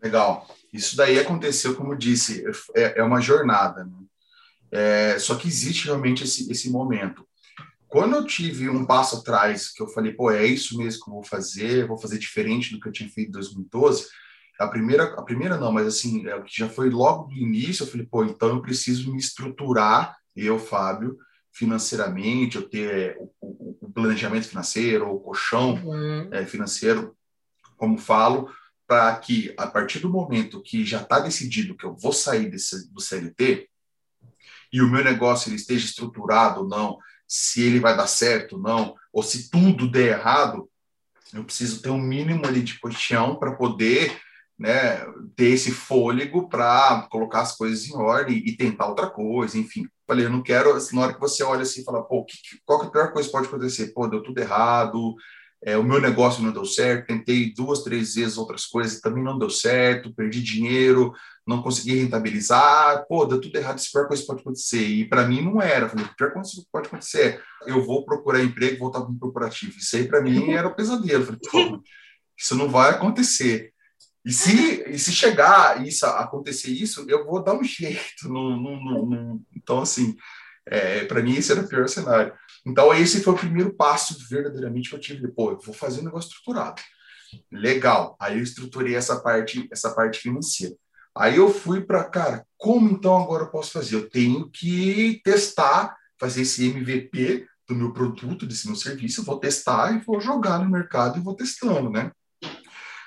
[0.00, 0.46] Legal.
[0.72, 3.84] Isso daí aconteceu, como disse, é, é uma jornada.
[3.84, 4.07] Né?
[4.70, 7.26] É, só que existe realmente esse, esse momento.
[7.88, 11.14] Quando eu tive um passo atrás, que eu falei, pô, é isso mesmo que eu
[11.14, 14.06] vou fazer, vou fazer diferente do que eu tinha feito em 2012,
[14.58, 17.86] a primeira, a primeira não, mas assim, é, que já foi logo do início, eu
[17.86, 21.16] falei, pô, então eu preciso me estruturar, eu, Fábio,
[21.52, 26.28] financeiramente, eu ter o, o, o planejamento financeiro, o colchão uhum.
[26.32, 27.16] é, financeiro,
[27.76, 28.50] como falo,
[28.86, 32.92] para que, a partir do momento que já está decidido que eu vou sair desse,
[32.92, 33.68] do CLT,
[34.72, 38.62] e o meu negócio ele esteja estruturado ou não, se ele vai dar certo ou
[38.62, 40.68] não, ou se tudo der errado,
[41.32, 44.18] eu preciso ter um mínimo ali de colchão para poder
[44.58, 45.04] né,
[45.36, 49.86] ter esse fôlego para colocar as coisas em ordem e tentar outra coisa, enfim.
[50.06, 52.80] Falei, eu não quero, na hora que você olha assim e fala, pô, que, qual
[52.80, 53.92] que é a pior coisa que pode acontecer?
[53.92, 55.14] Pô, deu tudo errado,
[55.62, 59.38] é, o meu negócio não deu certo, tentei duas, três vezes outras coisas, também não
[59.38, 61.12] deu certo, perdi dinheiro,
[61.48, 64.86] não consegui rentabilizar, pô, deu tudo errado, isso é a pior coisa que pode acontecer.
[64.86, 68.04] E para mim não era, falei, a pior coisa que pode acontecer é eu vou
[68.04, 69.78] procurar emprego e voltar para o corporativo.
[69.78, 71.24] Isso aí para mim era um pesadelo.
[71.24, 71.82] Falei, pô,
[72.36, 73.72] isso não vai acontecer.
[74.26, 78.28] E se, e se chegar isso, acontecer isso, eu vou dar um jeito.
[78.28, 79.42] No, no, no, no.
[79.56, 80.14] Então, assim,
[80.66, 82.34] é, para mim esse era o pior cenário.
[82.66, 85.28] Então, esse foi o primeiro passo verdadeiramente que eu tive.
[85.28, 86.82] Pô, eu vou fazer um negócio estruturado.
[87.50, 88.18] Legal.
[88.20, 90.76] Aí eu estruturei essa parte, essa parte financeira.
[91.18, 93.96] Aí eu fui para, cara, como então agora eu posso fazer?
[93.96, 99.94] Eu tenho que testar, fazer esse MVP do meu produto, desse meu serviço, vou testar
[99.94, 102.10] e vou jogar no mercado e vou testando, né?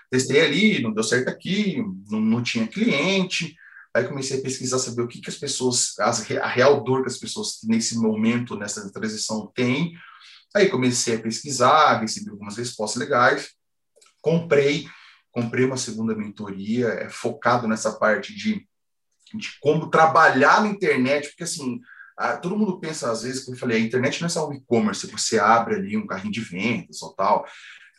[0.09, 3.55] Testei ali, não deu certo aqui, não, não tinha cliente,
[3.93, 7.09] Aí comecei a pesquisar, saber o que, que as pessoas, as, a real dor que
[7.09, 9.91] as pessoas nesse momento, nessa transição, têm.
[10.55, 13.49] Aí comecei a pesquisar, recebi algumas respostas legais,
[14.21, 14.87] comprei,
[15.31, 18.67] comprei uma segunda mentoria, é, focado nessa parte de,
[19.33, 21.79] de como trabalhar na internet, porque assim,
[22.17, 24.53] a, todo mundo pensa às vezes, que eu falei, a internet não é só um
[24.53, 27.45] e-commerce, você abre ali um carrinho de vendas ou tal,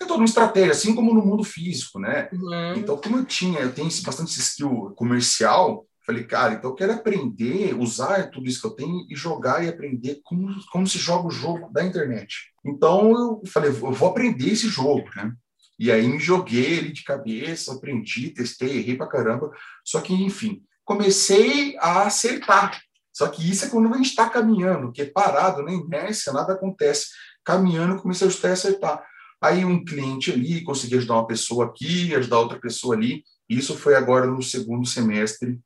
[0.00, 2.28] é toda uma estratégia, assim como no mundo físico, né?
[2.32, 2.74] Uhum.
[2.76, 7.74] Então, como eu tinha, eu tenho bastante skill comercial, falei, cara, então eu quero aprender,
[7.78, 11.30] usar tudo isso que eu tenho e jogar e aprender como, como se joga o
[11.30, 12.52] jogo da internet.
[12.64, 15.32] Então, eu falei, eu vou aprender esse jogo, né?
[15.78, 19.50] E aí me joguei ele de cabeça, aprendi, testei, errei pra caramba.
[19.84, 22.80] Só que, enfim, comecei a acertar.
[23.12, 26.54] Só que isso é quando a gente está caminhando, que é parado, na inércia, nada
[26.54, 27.08] acontece.
[27.44, 29.04] Caminhando, comecei a ajustar e acertar.
[29.40, 33.24] Aí um cliente ali, consegui ajudar uma pessoa aqui, ajudar outra pessoa ali.
[33.48, 35.60] Isso foi agora no segundo semestre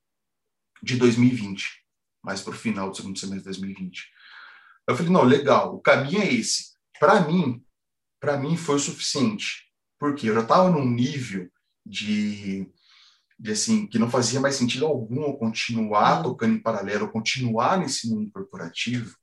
[0.82, 1.84] de 2020,
[2.22, 4.08] mais para o final do segundo semestre de 2020.
[4.88, 6.74] Eu falei, não, legal, o caminho é esse.
[6.98, 7.62] Para mim,
[8.20, 9.65] para mim foi o suficiente.
[9.98, 11.48] Porque eu já estava num nível
[11.84, 12.68] de,
[13.38, 16.22] de, assim, que não fazia mais sentido algum eu continuar uhum.
[16.24, 19.14] tocando em paralelo, continuar nesse mundo corporativo,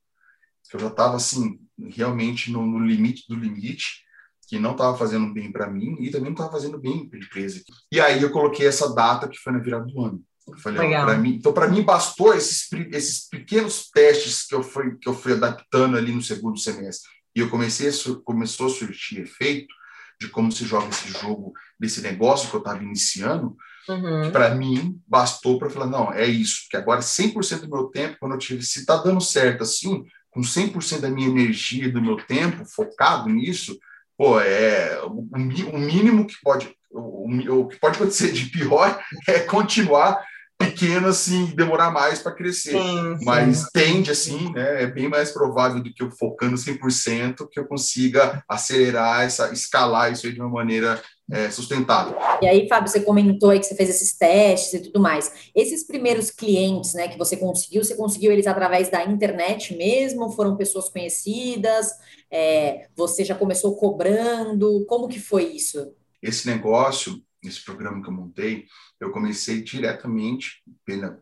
[0.68, 1.60] que eu já estava, assim,
[1.90, 4.04] realmente no, no limite do limite,
[4.48, 7.22] que não estava fazendo bem para mim e também não estava fazendo bem para a
[7.22, 7.62] empresa.
[7.90, 10.22] E aí eu coloquei essa data que foi na virada do ano.
[10.46, 14.96] Eu falei, para mim, então para mim bastou esses, esses pequenos testes que eu fui
[14.98, 19.20] que eu fui adaptando ali no segundo semestre e eu comecei a, começou a surtir
[19.20, 19.74] efeito
[20.20, 23.56] de como se joga esse jogo desse negócio que eu estava iniciando.
[23.88, 24.30] Uhum.
[24.30, 28.32] Para mim bastou para falar não é isso que agora 100% do meu tempo quando
[28.32, 32.64] eu tive se está dando certo assim com 100% da minha energia do meu tempo
[32.64, 33.78] focado nisso
[34.16, 37.28] pô, é o, o mínimo que pode o,
[37.60, 38.98] o, que pode acontecer de pior
[39.28, 40.24] é continuar
[40.58, 43.24] pequeno assim demorar mais para crescer sim, sim.
[43.24, 47.66] mas tende assim né é bem mais provável do que eu focando 100% que eu
[47.66, 52.16] consiga acelerar essa escalar isso aí de uma maneira é, sustentável.
[52.42, 55.50] E aí, Fábio, você comentou aí que você fez esses testes e tudo mais.
[55.54, 60.30] Esses primeiros clientes, né, que você conseguiu, você conseguiu eles através da internet mesmo?
[60.30, 61.92] Foram pessoas conhecidas?
[62.30, 64.84] É, você já começou cobrando?
[64.86, 65.92] Como que foi isso?
[66.22, 68.66] Esse negócio, esse programa que eu montei,
[69.00, 70.62] eu comecei diretamente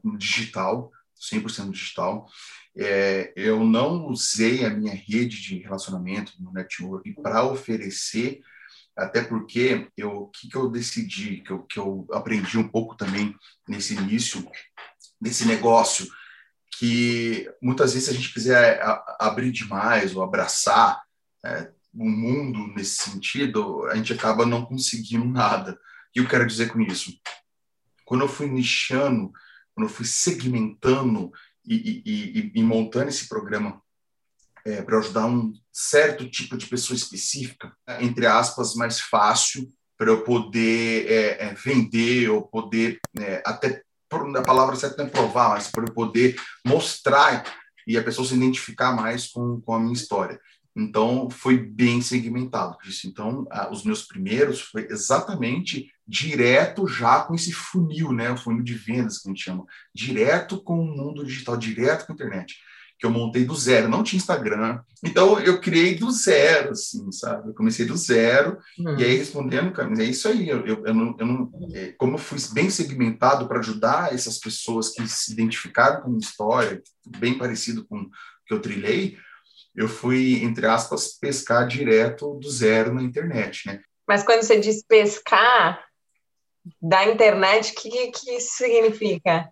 [0.02, 0.90] no digital,
[1.32, 2.26] 100% digital.
[2.76, 8.40] É, eu não usei a minha rede de relacionamento no network para oferecer
[8.96, 12.94] até porque eu, o que, que eu decidi, que eu, que eu aprendi um pouco
[12.94, 13.34] também
[13.66, 14.46] nesse início,
[15.20, 16.06] nesse negócio,
[16.78, 18.80] que muitas vezes se a gente quiser
[19.18, 21.02] abrir demais ou abraçar
[21.44, 25.78] é, o mundo nesse sentido, a gente acaba não conseguindo nada.
[26.12, 27.12] Que eu quero dizer com isso?
[28.04, 29.32] Quando eu fui nichando,
[29.74, 31.30] quando eu fui segmentando
[31.64, 33.80] e, e, e, e montando esse programa
[34.64, 40.24] é, para ajudar um certo tipo de pessoa específica, entre aspas, mais fácil para eu
[40.24, 45.84] poder é, é, vender ou poder é, até a palavra certa é provar, mas para
[45.84, 47.44] eu poder mostrar
[47.86, 50.38] e a pessoa se identificar mais com, com a minha história.
[50.76, 53.06] Então, foi bem segmentado isso.
[53.06, 58.30] Então, os meus primeiros foi exatamente direto já com esse funil, né?
[58.30, 59.64] O funil de vendas que a gente chama.
[59.94, 62.56] Direto com o mundo digital, direto com a internet
[63.02, 64.80] que eu montei do zero, não tinha Instagram.
[65.04, 67.48] Então eu criei do zero, assim, sabe?
[67.48, 68.96] Eu comecei do zero uhum.
[68.96, 70.48] e aí respondendo, cara, é isso aí.
[70.48, 74.38] Eu, eu, eu não, eu não é, como eu fui bem segmentado para ajudar essas
[74.38, 76.80] pessoas que se identificaram com uma história
[77.18, 78.10] bem parecido com o
[78.46, 79.16] que eu trilhei,
[79.74, 83.80] eu fui entre aspas pescar direto do zero na internet, né?
[84.06, 85.84] Mas quando você diz pescar
[86.80, 89.48] da internet, o que, que isso significa?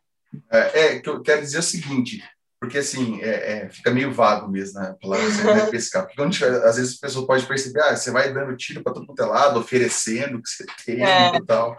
[0.51, 2.23] É, é, que eu quero dizer o seguinte:
[2.61, 6.03] porque assim, é, é, fica meio vago mesmo né, a palavra né, pescar.
[6.03, 8.93] Porque quando tiver, às vezes a pessoa pode perceber, ah, você vai dando tiro para
[8.93, 11.35] todo quanto é lado, oferecendo o que você tem é.
[11.35, 11.77] e tal.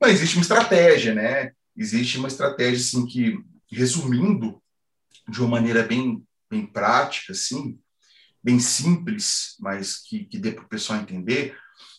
[0.00, 1.50] Mas existe uma estratégia, né?
[1.76, 3.36] Existe uma estratégia, assim, que,
[3.68, 4.62] resumindo
[5.28, 7.76] de uma maneira bem, bem prática, assim,
[8.42, 11.56] bem simples, mas que, que dê para o pessoal entender,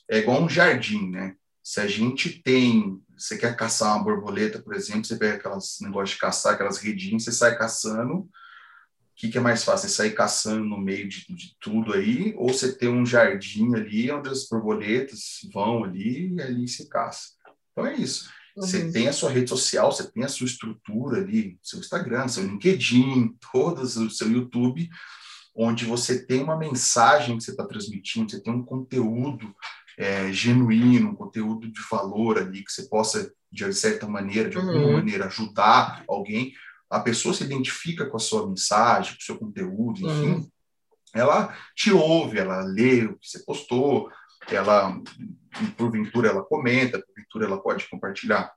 [0.09, 1.35] é igual um jardim, né?
[1.63, 6.11] Se a gente tem você quer caçar uma borboleta, por exemplo, você pega aquelas negócios
[6.11, 8.15] de caçar, aquelas redinhas, você sai caçando.
[8.15, 8.29] O
[9.15, 9.87] que, que é mais fácil?
[9.87, 14.11] Você sair caçando no meio de, de tudo aí, ou você ter um jardim ali
[14.11, 17.29] onde as borboletas vão ali e ali você caça.
[17.71, 18.29] Então é isso.
[18.57, 18.63] Uhum.
[18.63, 22.43] Você tem a sua rede social, você tem a sua estrutura ali, seu Instagram, seu
[22.43, 24.89] LinkedIn, todas o seu YouTube,
[25.55, 29.55] onde você tem uma mensagem que você está transmitindo, você tem um conteúdo
[29.97, 34.77] é, genuíno, um conteúdo de valor ali, que você possa, de certa maneira, de alguma
[34.77, 34.93] uhum.
[34.93, 36.53] maneira, ajudar alguém,
[36.89, 40.49] a pessoa se identifica com a sua mensagem, com o seu conteúdo, enfim, uhum.
[41.13, 44.09] ela te ouve, ela lê o que você postou,
[44.47, 44.99] ela,
[45.77, 48.51] porventura, ela comenta, porventura, ela pode compartilhar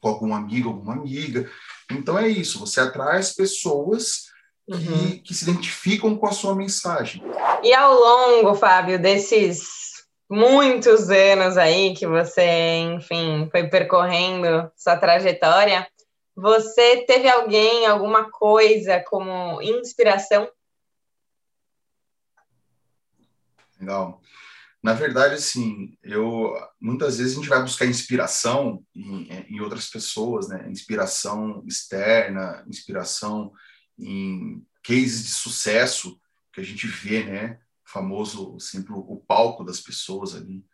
[0.00, 1.50] com algum amigo, alguma amiga.
[1.90, 4.28] Então é isso, você atrai as pessoas
[4.66, 5.22] que, uhum.
[5.22, 7.22] que se identificam com a sua mensagem.
[7.62, 9.87] E ao longo, Fábio, desses
[10.28, 12.42] muitos anos aí que você,
[12.94, 15.88] enfim, foi percorrendo sua trajetória,
[16.36, 20.48] você teve alguém, alguma coisa como inspiração?
[23.80, 24.20] Legal.
[24.82, 30.48] Na verdade, assim, eu muitas vezes a gente vai buscar inspiração em, em outras pessoas,
[30.48, 30.68] né?
[30.70, 33.52] Inspiração externa, inspiração
[33.98, 36.20] em cases de sucesso
[36.52, 37.58] que a gente vê, né?
[37.92, 40.64] Famoso sempre o palco das pessoas ali.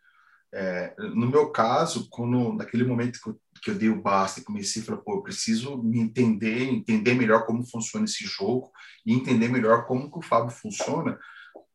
[0.53, 4.43] É, no meu caso, quando naquele momento que eu, que eu dei o basta e
[4.43, 8.71] comecei a falar, pô, eu preciso me entender, entender melhor como funciona esse jogo
[9.05, 11.19] e entender melhor como que o Fábio funciona,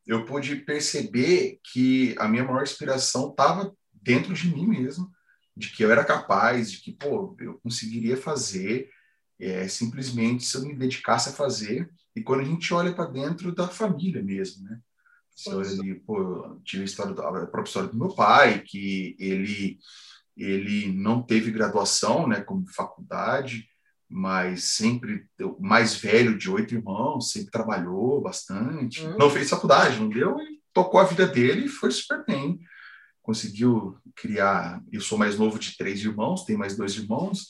[0.07, 5.11] eu pude perceber que a minha maior inspiração estava dentro de mim mesmo,
[5.57, 8.91] de que eu era capaz, de que, pô, eu conseguiria fazer
[9.39, 11.91] é, simplesmente se eu me dedicasse a fazer.
[12.17, 14.81] E quando a gente olha para dentro da família mesmo, né?
[15.41, 19.79] Se eu, ali, pô, tive a, história, a própria história do meu pai, que ele,
[20.37, 23.67] ele não teve graduação, né, como faculdade,
[24.07, 29.03] mas sempre o mais velho de oito irmãos, sempre trabalhou bastante.
[29.03, 29.17] Hum.
[29.19, 32.61] Não fez faculdade, não deu, e tocou a vida dele e foi super bem.
[33.23, 34.83] Conseguiu criar.
[34.93, 37.49] Eu sou mais novo de três irmãos, tem mais dois irmãos,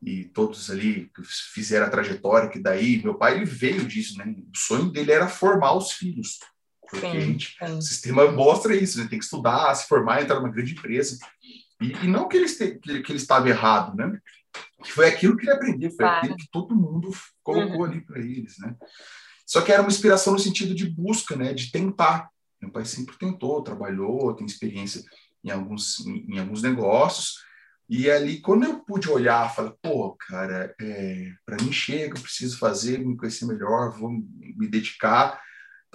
[0.00, 1.10] e todos ali
[1.52, 4.36] fizeram a trajetória que daí meu pai ele veio disso, né?
[4.38, 6.38] O sonho dele era formar os filhos.
[6.94, 7.72] Porque sim, gente, sim.
[7.72, 9.06] o sistema mostra isso, né?
[9.08, 11.18] tem que estudar, se formar, entrar numa grande empresa.
[11.80, 14.18] E, e não que ele, este, que, que ele estava errado, né?
[14.82, 16.18] Que foi aquilo que ele aprendeu, foi claro.
[16.18, 17.10] aquilo que todo mundo
[17.42, 17.84] colocou uhum.
[17.84, 18.76] ali para eles, né?
[19.46, 21.52] Só que era uma inspiração no sentido de busca, né?
[21.52, 22.30] De tentar.
[22.60, 25.02] Meu pai sempre tentou, trabalhou, tem experiência
[25.42, 27.44] em alguns, em, em alguns negócios.
[27.88, 32.58] E ali, quando eu pude olhar, falei, pô, cara, é, para mim chega, eu preciso
[32.58, 35.40] fazer, me conhecer melhor, vou me dedicar.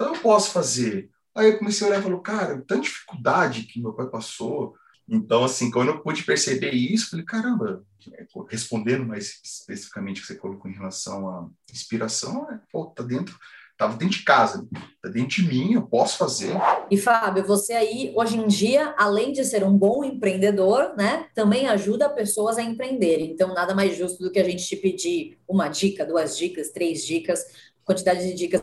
[0.00, 1.10] Então eu posso fazer.
[1.34, 4.74] Aí eu comecei a olhar e falei, cara, tanta dificuldade que meu pai passou.
[5.06, 7.84] Então, assim, quando eu pude perceber isso, falei, caramba,
[8.14, 13.38] é, respondendo mais especificamente que você colocou em relação à inspiração, é, pô, tá dentro,
[13.76, 14.66] tava dentro de casa,
[15.02, 16.54] tá dentro de mim, eu posso fazer.
[16.90, 21.68] E Fábio, você aí, hoje em dia, além de ser um bom empreendedor, né, também
[21.68, 23.32] ajuda pessoas a empreenderem.
[23.32, 27.04] Então, nada mais justo do que a gente te pedir uma dica, duas dicas, três
[27.04, 27.44] dicas,
[27.84, 28.62] quantidade de dicas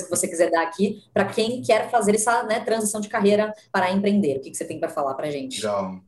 [0.00, 3.92] que você quiser dar aqui para quem quer fazer essa né, transição de carreira para
[3.92, 4.38] empreender.
[4.38, 5.56] O que, que você tem para falar para a gente?
[5.56, 6.00] Legal.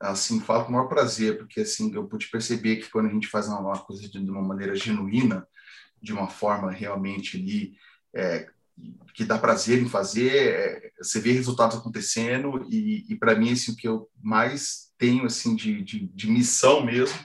[0.00, 3.26] Assim, falo com o maior prazer, porque assim, eu pude perceber que quando a gente
[3.26, 5.46] faz uma, coisa de, uma maneira genuína,
[6.00, 7.74] de uma forma realmente ali,
[8.14, 8.46] é,
[9.14, 13.72] que dá prazer em fazer, é, você vê resultados acontecendo e, e para mim, assim,
[13.72, 17.18] o que eu mais tenho, assim, de, de, de missão mesmo,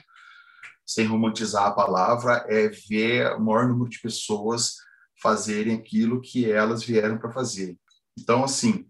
[0.86, 4.76] sem romantizar a palavra, é ver o maior número de pessoas
[5.20, 7.76] fazerem aquilo que elas vieram para fazer.
[8.18, 8.86] Então, assim,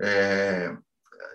[0.00, 0.76] é,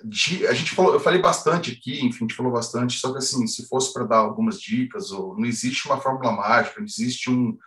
[0.04, 3.18] de, a gente falou, eu falei bastante aqui, enfim, a gente falou bastante, só que
[3.18, 7.30] assim, se fosse para dar algumas dicas, ou não existe uma fórmula mágica, não existe
[7.30, 7.58] um,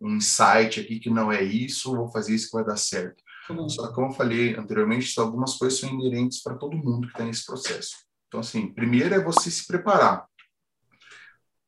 [0.00, 3.22] um insight aqui que não é isso, vou fazer isso que vai dar certo.
[3.48, 3.68] Uhum.
[3.68, 7.24] Só que, como eu falei anteriormente, algumas coisas são inerentes para todo mundo que está
[7.24, 7.96] nesse processo.
[8.28, 10.26] Então, assim, primeiro é você se preparar.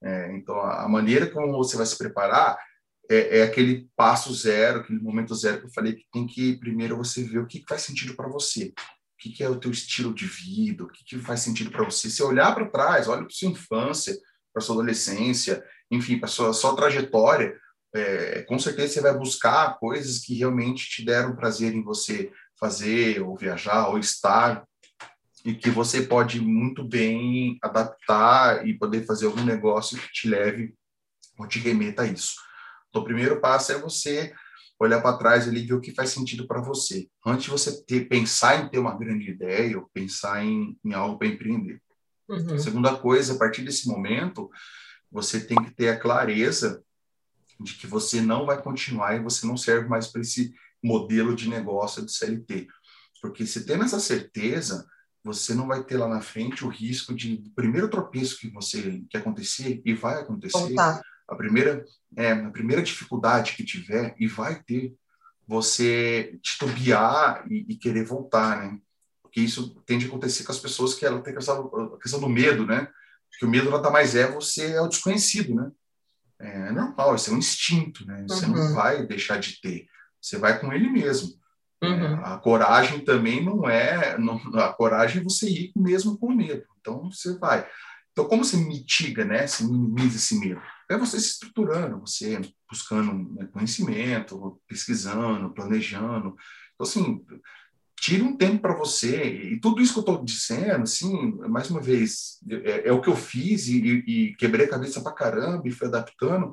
[0.03, 2.57] É, então, a maneira como você vai se preparar
[3.09, 6.97] é, é, aquele passo zero, aquele momento zero que eu falei que tem que primeiro
[6.97, 10.13] você ver o que, faz sentido para você, o que, que, é o teu estilo
[10.13, 12.11] de vida, o que, que faz sentido para você.
[12.11, 14.17] Se olhar para trás, olha para sua infância,
[14.53, 17.59] para sua adolescência, enfim, para sua sua trajetória,
[17.95, 23.23] é, com certeza você vai buscar coisas que realmente te deram prazer em você fazer,
[23.23, 24.67] ou viajar, ou estar,
[25.45, 30.75] e que você pode muito bem adaptar e poder fazer algum negócio que te leve
[31.39, 32.35] ou te remeta a isso.
[32.99, 34.35] Então, o primeiro passo é você
[34.81, 37.09] olhar para trás e ver o que faz sentido para você.
[37.25, 41.19] Antes de você ter, pensar em ter uma grande ideia ou pensar em, em algo
[41.19, 41.81] para empreender.
[42.29, 42.55] Uhum.
[42.55, 44.51] A segunda coisa, a partir desse momento,
[45.11, 46.83] você tem que ter a clareza
[47.61, 51.49] de que você não vai continuar e você não serve mais para esse modelo de
[51.49, 52.69] negócio de CLT.
[53.21, 54.87] Porque se tendo essa certeza,
[55.25, 59.17] você não vai ter lá na frente o risco de primeiro tropeço que você que
[59.17, 61.85] acontecer e vai acontecer, Voltar a primeira,
[62.17, 64.95] é, a primeira dificuldade que tiver, e vai ter,
[65.47, 68.79] você titubear e, e querer voltar, né?
[69.23, 72.67] Porque isso tende a acontecer com as pessoas que ela tem a questão, do medo,
[72.67, 72.89] né?
[73.31, 75.71] Porque o medo nada mais é você é o desconhecido, né?
[76.41, 78.25] É normal, isso é um instinto, né?
[78.29, 78.55] Você uhum.
[78.55, 79.87] não vai deixar de ter,
[80.21, 81.37] você vai com ele mesmo.
[81.83, 82.05] É, uhum.
[82.05, 86.65] É, a coragem também não é, não, a coragem é você ir mesmo com medo.
[86.81, 87.69] Então você vai.
[88.13, 89.47] Então como você mitiga, né?
[89.47, 90.61] Você minimiza esse medo?
[90.89, 96.35] É você se estruturando, você buscando né, conhecimento, pesquisando, planejando.
[96.75, 97.25] Então, assim,
[98.01, 99.53] tire um tempo para você.
[99.53, 103.09] E tudo isso que eu estou dizendo, assim, mais uma vez, é, é o que
[103.09, 106.53] eu fiz e, e, quebrei a cabeça para caramba e fui adaptando.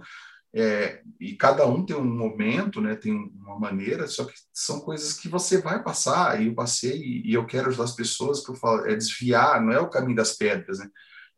[0.58, 5.12] É, e cada um tem um momento, né, tem uma maneira, só que são coisas
[5.12, 8.52] que você vai passar, e eu passei, e, e eu quero ajudar as pessoas, que
[8.52, 10.90] eu falo, é desviar, não é o caminho das pedras, né,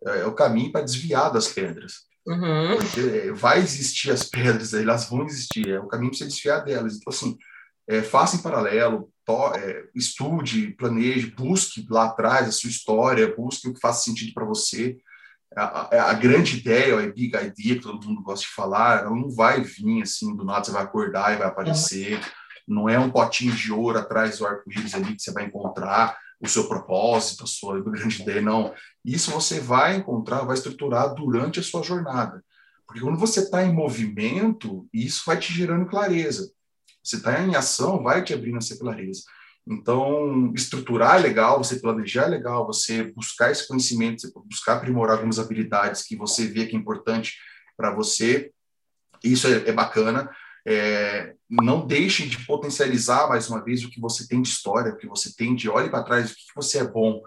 [0.06, 2.06] é, é o caminho para desviar das pedras.
[2.28, 2.78] Uhum.
[2.78, 6.98] Porque vai existir as pedras, elas vão existir, é o caminho para você desfiar delas.
[6.98, 7.38] Então, assim,
[7.88, 13.70] é, faça em paralelo, to, é, estude, planeje, busque lá atrás a sua história, busque
[13.70, 14.98] o que faz sentido para você.
[15.56, 19.10] A, a, a, grande ideia, a big idea que todo mundo gosta de falar, ela
[19.10, 22.20] não vai vir assim do nada, você vai acordar e vai aparecer.
[22.68, 26.48] Não é um potinho de ouro atrás do arco-íris ali que você vai encontrar o
[26.48, 28.74] seu propósito, a sua grande ideia, não.
[29.04, 32.44] Isso você vai encontrar, vai estruturar durante a sua jornada.
[32.86, 36.52] Porque quando você está em movimento, isso vai te gerando clareza.
[37.04, 39.24] Você está em ação, vai te abrindo essa clareza.
[39.70, 45.16] Então, estruturar é legal, você planejar é legal, você buscar esse conhecimento, você buscar aprimorar
[45.16, 47.36] algumas habilidades que você vê que é importante
[47.76, 48.52] para você,
[49.24, 50.30] isso é, é bacana.
[50.70, 54.98] É, não deixe de potencializar mais uma vez o que você tem de história, o
[54.98, 57.22] que você tem de olhe para trás, o que você é bom.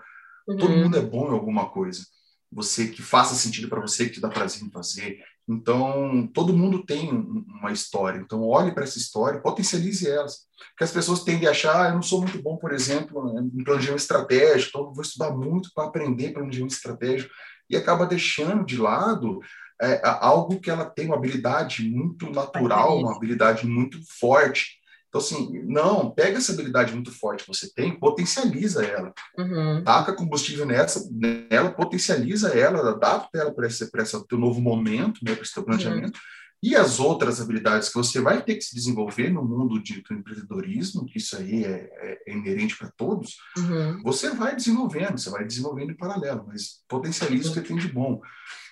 [0.47, 0.57] Uhum.
[0.59, 2.05] Todo mundo é bom em alguma coisa.
[2.53, 5.21] Você que faça sentido para você, que te dá prazer em fazer.
[5.49, 8.19] Então, todo mundo tem uma história.
[8.19, 10.41] Então, olhe para essa história, potencialize elas.
[10.71, 13.65] Porque as pessoas tendem a achar, ah, eu não sou muito bom, por exemplo, em
[13.65, 17.33] planejamento estratégico, então vou estudar muito para aprender planejamento estratégico.
[17.71, 19.41] E acaba deixando de lado
[19.81, 24.79] é, algo que ela tem uma habilidade muito natural, uma habilidade muito forte.
[25.09, 29.13] Então, assim, não, pega essa habilidade muito forte que você tem, potencializa ela.
[29.37, 29.83] Uhum.
[29.83, 35.35] Taca combustível nessa, nela, potencializa ela, adapta ela para esse, esse teu novo momento, né,
[35.35, 36.17] para esse teu planejamento.
[36.17, 36.41] Uhum.
[36.63, 40.15] E as outras habilidades que você vai ter que se desenvolver no mundo de, do
[40.15, 44.03] empreendedorismo, que isso aí é, é, é inerente para todos, uhum.
[44.03, 48.21] você vai desenvolvendo, você vai desenvolvendo em paralelo, mas potencializa o que tem de bom.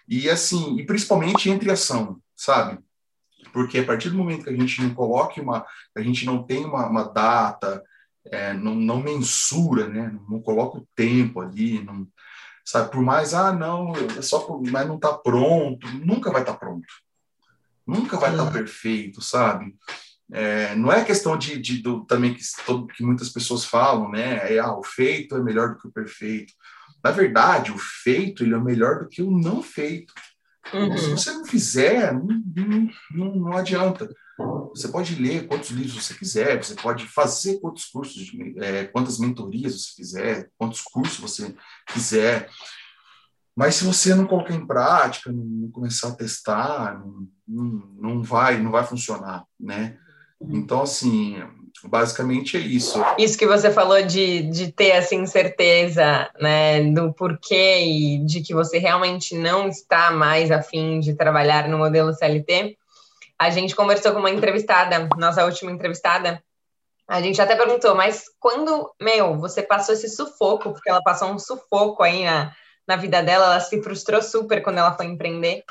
[0.08, 2.78] E assim, e principalmente entre ação, sabe?
[3.52, 6.64] Porque a partir do momento que a gente não coloque uma, a gente não tem
[6.64, 7.82] uma, uma data,
[8.26, 10.18] é, não, não mensura, né?
[10.28, 12.06] Não coloca o tempo ali, não,
[12.64, 12.90] sabe?
[12.90, 16.58] Por mais, ah, não, é só por, mas não está pronto, nunca vai estar tá
[16.58, 16.86] pronto,
[17.86, 19.74] nunca vai estar tá perfeito, sabe?
[20.30, 24.54] É, não é questão de, de do, também que, todo, que muitas pessoas falam, né?
[24.54, 26.52] É, ah, o feito é melhor do que o perfeito.
[27.02, 30.12] Na verdade, o feito ele é melhor do que o não feito.
[30.72, 30.98] Uhum.
[30.98, 34.08] Se você não fizer, não, não, não, adianta.
[34.74, 39.80] Você pode ler quantos livros você quiser, você pode fazer quantos cursos, é, quantas mentorias
[39.80, 41.54] você quiser, quantos cursos você
[41.92, 42.48] quiser.
[43.56, 47.02] Mas se você não colocar em prática, não, começar a testar,
[47.46, 49.98] não, não, vai, não vai funcionar, né?
[50.40, 51.36] Então, assim,
[51.84, 53.00] basicamente é isso.
[53.18, 58.54] Isso que você falou de, de ter assim certeza, né, do porquê e de que
[58.54, 62.76] você realmente não está mais afim de trabalhar no modelo CLT.
[63.38, 66.42] A gente conversou com uma entrevistada, nossa última entrevistada.
[67.06, 71.38] A gente até perguntou, mas quando, meu, você passou esse sufoco, porque ela passou um
[71.38, 72.52] sufoco aí na,
[72.86, 75.64] na vida dela, ela se frustrou super quando ela foi empreender.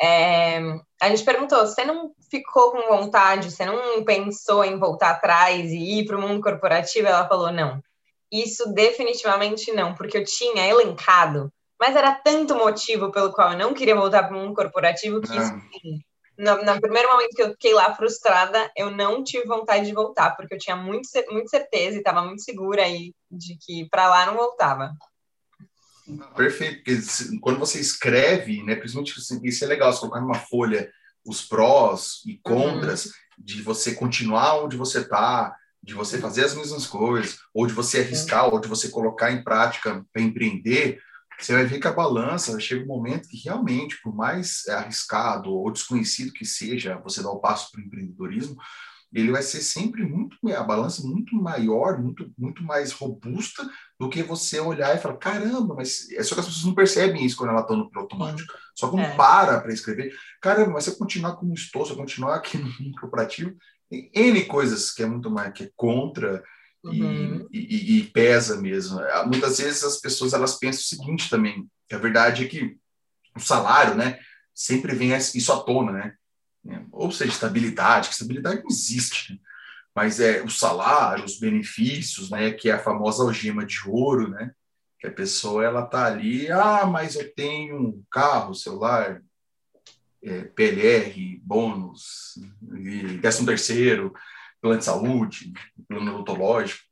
[0.00, 0.58] É,
[1.00, 6.00] a gente perguntou: você não ficou com vontade, você não pensou em voltar atrás e
[6.00, 7.08] ir para o mundo corporativo?
[7.08, 7.82] Ela falou: não,
[8.30, 13.74] isso definitivamente não, porque eu tinha elencado, mas era tanto motivo pelo qual eu não
[13.74, 16.00] queria voltar para o mundo corporativo que isso, sim,
[16.38, 20.36] no, no, primeiro momento que eu fiquei lá frustrada, eu não tive vontade de voltar,
[20.36, 24.26] porque eu tinha muito, muito certeza e estava muito segura aí de que para lá
[24.26, 24.92] não voltava.
[26.36, 30.90] Perfeito, porque quando você escreve, né, principalmente isso é legal, você colocar numa folha
[31.24, 33.12] os prós e contras uhum.
[33.38, 38.00] de você continuar onde você está, de você fazer as mesmas coisas, ou de você
[38.00, 38.54] arriscar, uhum.
[38.54, 41.00] ou de você colocar em prática para empreender,
[41.38, 45.70] você vai ver que a balança chega um momento que realmente, por mais arriscado ou
[45.70, 48.56] desconhecido que seja você dar o passo para o empreendedorismo,
[49.12, 54.22] ele vai ser sempre muito a balança muito maior, muito muito mais robusta do que
[54.22, 57.50] você olhar e falar caramba, mas é só que as pessoas não percebem isso quando
[57.50, 58.52] elas estão no piloto automático.
[58.74, 59.16] Só quando é.
[59.16, 62.92] para para escrever, caramba, mas se eu continuar como estou, se eu continuar aqui no
[63.00, 63.56] corporativo,
[63.88, 66.42] tem N coisas que é muito mais que é contra
[66.84, 67.48] uhum.
[67.50, 69.00] e, e, e, pesa mesmo.
[69.26, 72.76] Muitas vezes as pessoas elas pensam o seguinte também, que a verdade é que
[73.34, 74.18] o salário, né,
[74.54, 76.14] sempre vem isso à tona, né?
[76.68, 76.84] Né?
[76.92, 79.38] Ou seja, estabilidade, que estabilidade não existe, né?
[79.94, 84.52] mas é o salário, os benefícios, né, que é a famosa algema de ouro, né,
[85.00, 89.20] que a pessoa ela tá ali, ah, mas eu tenho um carro, celular,
[90.22, 92.38] é, PLR, bônus,
[93.20, 94.12] décimo terceiro,
[94.60, 95.52] plano de saúde,
[95.88, 96.84] plano odontológico,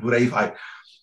[0.00, 0.54] por aí vai.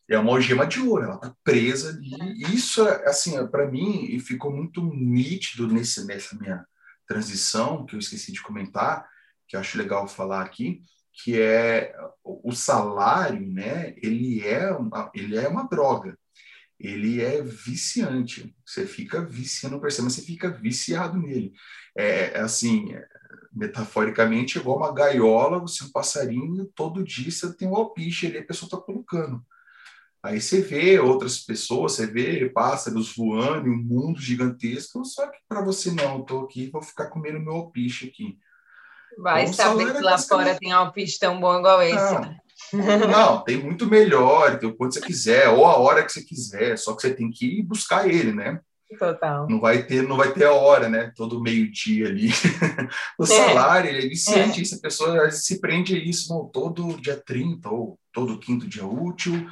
[0.10, 2.12] É uma algema de ouro, ela tá presa ali.
[2.54, 6.66] Isso, assim, para mim, ficou muito nítido nesse, nessa minha
[7.10, 9.10] transição que eu esqueci de comentar,
[9.48, 11.94] que eu acho legal falar aqui, que é
[12.24, 13.96] o salário, né?
[13.98, 16.18] Ele é uma, ele é uma droga.
[16.80, 18.56] Ele é viciante.
[18.64, 21.52] Você fica viciando, percebe, mas você fica viciado nele.
[21.98, 22.96] É, é assim,
[23.52, 28.38] metaforicamente, igual uma gaiola, você é um passarinho, todo dia você tem um alpiche ali,
[28.38, 29.44] a pessoa está colocando.
[30.22, 35.62] Aí você vê outras pessoas, você vê pássaros voando, um mundo gigantesco, só que para
[35.62, 38.38] você não, tô aqui, vou ficar comendo meu alpiche aqui.
[39.18, 42.38] Vai então, saber que lá fora tem alpiche tão bom igual esse, não, né?
[43.10, 46.78] Não, tem muito melhor, tem o quanto você quiser, ou a hora que você quiser,
[46.78, 48.60] só que você tem que ir buscar ele, né?
[48.98, 49.48] Total.
[49.48, 51.12] Não vai ter, não vai ter a hora, né?
[51.16, 52.30] Todo meio-dia ali.
[53.18, 53.28] o é.
[53.28, 54.64] salário, ele é viciante, é.
[54.64, 58.86] isso, a pessoa se prende a isso, não, todo dia 30 ou todo quinto dia
[58.86, 59.48] útil,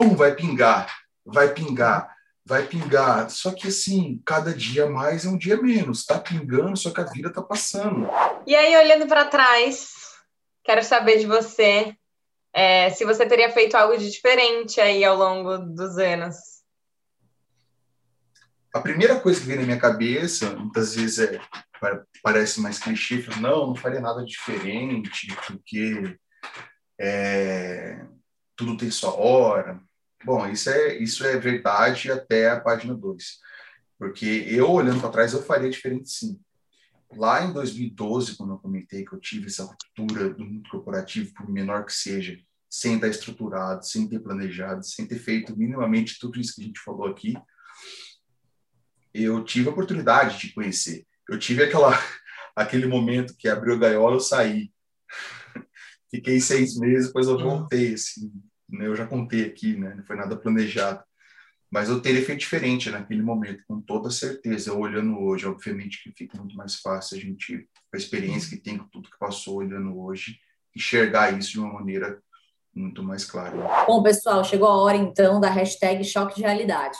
[0.00, 3.28] pum, vai pingar, vai pingar, vai pingar.
[3.28, 7.04] Só que assim, cada dia mais é um dia menos, tá pingando, só que a
[7.04, 8.08] vida tá passando.
[8.46, 9.90] E aí, olhando para trás,
[10.64, 11.94] quero saber de você,
[12.54, 16.50] é, se você teria feito algo de diferente aí ao longo dos anos
[18.72, 21.40] a primeira coisa que vem na minha cabeça, muitas vezes é,
[22.22, 26.16] parece mais clichê, não, não faria nada diferente, porque
[26.98, 28.06] é,
[28.54, 29.80] tudo tem sua hora.
[30.24, 33.38] Bom, isso é, isso é verdade até a página 2.
[33.98, 36.40] Porque eu, olhando para trás, eu faria diferente sim.
[37.16, 41.48] Lá em 2012, quando eu comentei que eu tive essa ruptura do mundo corporativo, por
[41.50, 46.54] menor que seja, sem estar estruturado, sem ter planejado, sem ter feito minimamente tudo isso
[46.54, 47.34] que a gente falou aqui,
[49.12, 51.04] eu tive a oportunidade de conhecer.
[51.28, 51.90] Eu tive aquela,
[52.54, 54.70] aquele momento que abriu a gaiola, eu saí.
[56.10, 58.32] Fiquei seis meses, depois eu voltei, assim,
[58.72, 58.86] né?
[58.86, 59.94] Eu já contei aqui, né?
[59.96, 61.02] Não foi nada planejado.
[61.70, 64.74] Mas eu teria feito diferente naquele momento, com toda certeza.
[64.74, 68.76] Olhando hoje, obviamente que fica muito mais fácil a gente, com a experiência que tem,
[68.76, 70.38] com tudo que passou olhando hoje,
[70.74, 72.20] enxergar isso de uma maneira
[72.74, 73.56] muito mais clara.
[73.86, 76.98] Bom, pessoal, chegou a hora então da hashtag choque de realidade.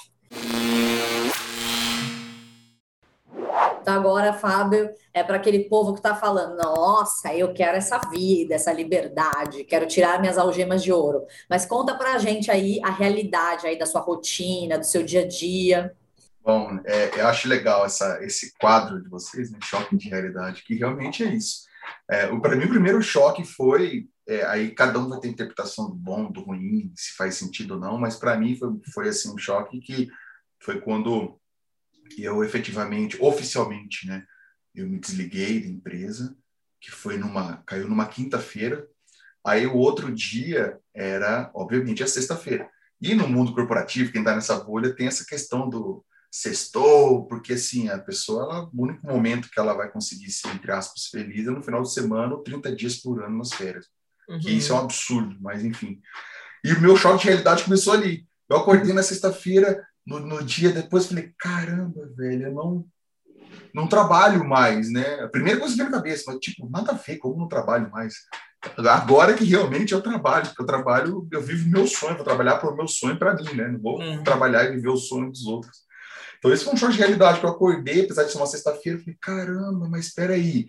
[3.90, 8.54] Então, agora, Fábio, é para aquele povo que está falando: nossa, eu quero essa vida,
[8.54, 11.26] essa liberdade, quero tirar minhas algemas de ouro.
[11.48, 15.22] Mas conta para a gente aí a realidade aí da sua rotina, do seu dia
[15.22, 15.92] a dia.
[16.40, 19.58] Bom, é, eu acho legal essa, esse quadro de vocês, né?
[19.64, 21.64] Choque de realidade, que realmente é isso.
[22.08, 24.06] É, para mim, o primeiro choque foi.
[24.28, 27.80] É, aí cada um vai ter interpretação do bom, do ruim, se faz sentido ou
[27.80, 30.08] não, mas para mim foi, foi assim um choque que
[30.60, 31.39] foi quando
[32.18, 34.24] eu efetivamente, oficialmente, né,
[34.74, 36.36] eu me desliguei da empresa,
[36.80, 38.86] que foi numa, caiu numa quinta-feira.
[39.44, 42.68] Aí o outro dia era, obviamente, a sexta-feira.
[43.00, 47.88] E no mundo corporativo, quem está nessa bolha tem essa questão do sextou, porque assim,
[47.88, 51.50] a pessoa, ela, o único momento que ela vai conseguir ser, entre aspas, feliz é
[51.50, 53.86] no final de semana ou 30 dias por ano nas férias.
[54.28, 54.38] Uhum.
[54.38, 56.00] Que isso é um absurdo, mas enfim.
[56.64, 58.26] E o meu choque de realidade começou ali.
[58.48, 62.86] Eu acordei na sexta-feira, no, no dia depois falei, caramba, velho, eu não,
[63.74, 65.20] não trabalho mais, né?
[65.20, 67.90] A primeira coisa que veio na cabeça, mas tipo, nada a ver, como não trabalho
[67.90, 68.14] mais?
[68.76, 72.70] Agora que realmente eu trabalho, porque eu trabalho, eu vivo meu sonho, vou trabalhar para
[72.70, 73.68] o meu sonho para mim, né?
[73.68, 74.22] Não vou uhum.
[74.22, 75.78] trabalhar e viver o sonho dos outros.
[76.38, 78.98] Então, esse foi um choque de realidade que eu acordei, apesar de ser uma sexta-feira,
[78.98, 80.66] falei, caramba, mas espera aí.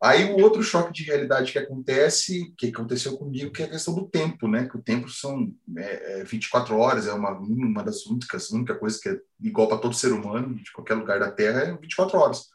[0.00, 3.92] Aí o outro choque de realidade que acontece, que aconteceu comigo, que é a questão
[3.94, 4.68] do tempo, né?
[4.68, 8.98] Que o tempo são é, 24 é horas, é uma, uma das únicas, única coisa
[9.02, 12.46] que é igual para todo ser humano, de qualquer lugar da Terra, é 24 horas.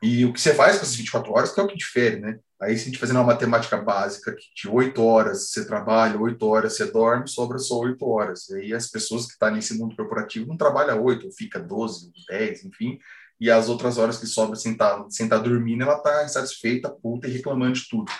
[0.00, 2.38] E o que você faz com essas 24 horas que é o que difere, né?
[2.62, 6.46] Aí, se a gente fazendo uma matemática básica, que de 8 horas você trabalha, 8
[6.46, 8.48] horas você dorme, sobra só 8 horas.
[8.50, 12.12] E aí as pessoas que estão tá nesse mundo corporativo não trabalham 8, fica 12,
[12.28, 13.00] 10, enfim
[13.40, 17.26] e as outras horas que sobra sem estar tá, tá dormindo, ela tá insatisfeita, puta
[17.26, 18.10] e reclamando de tudo.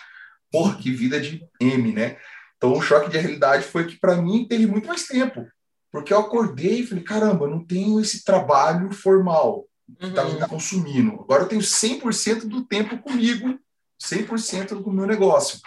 [0.51, 2.17] Porra, que vida de M, né?
[2.57, 5.47] Então o choque de realidade foi que para mim teve muito mais tempo,
[5.91, 9.67] porque eu acordei e falei, caramba, não tenho esse trabalho formal
[9.99, 10.41] que uhum.
[10.41, 11.13] me consumindo.
[11.21, 13.59] Agora eu tenho 100% do tempo comigo,
[14.03, 15.61] 100% do meu negócio.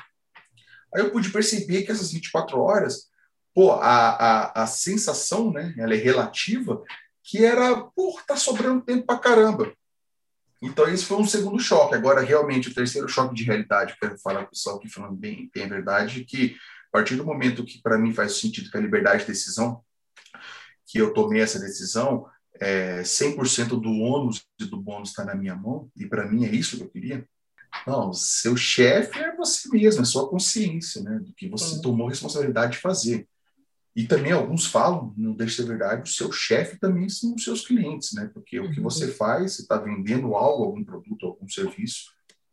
[0.94, 3.08] Aí eu pude perceber que essas 24 horas,
[3.54, 6.82] pô, a, a, a sensação, né, ela é relativa,
[7.28, 9.74] que era, por tá sobrando tempo para caramba.
[10.62, 11.94] Então, esse foi um segundo choque.
[11.94, 14.88] Agora, realmente, o terceiro choque de realidade, que eu quero falar para o pessoal aqui
[14.88, 16.56] falando bem, bem a verdade, que
[16.88, 19.84] a partir do momento que para mim faz sentido que a liberdade de decisão,
[20.86, 22.26] que eu tomei essa decisão,
[22.62, 26.50] é, 100% do ônus e do bônus está na minha mão, e para mim é
[26.50, 27.28] isso que eu queria.
[27.86, 32.72] Não, seu chefe é você mesmo, é sua consciência, né, do que você tomou responsabilidade
[32.74, 33.28] de fazer.
[33.98, 37.44] E também alguns falam, não deixa de ser verdade, o seu chefe também são os
[37.44, 38.30] seus clientes, né?
[38.32, 39.14] Porque o que você uhum.
[39.14, 42.12] faz, você está vendendo algo, algum produto, algum serviço,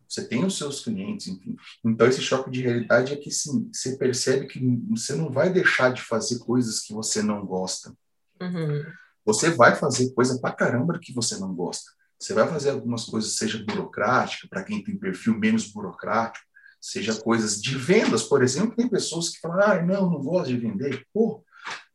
[0.08, 1.54] você tem os seus clientes, enfim.
[1.84, 5.92] Então, esse choque de realidade é que, sim, você percebe que você não vai deixar
[5.92, 7.94] de fazer coisas que você não gosta.
[8.40, 8.82] Uhum.
[9.26, 11.90] Você vai fazer coisa pra caramba que você não gosta.
[12.18, 16.46] Você vai fazer algumas coisas, seja burocrática, para quem tem perfil menos burocrático,
[16.84, 20.58] seja coisas de vendas, por exemplo, tem pessoas que falam, ah, não, não gosto de
[20.58, 21.06] vender.
[21.14, 21.42] Pô,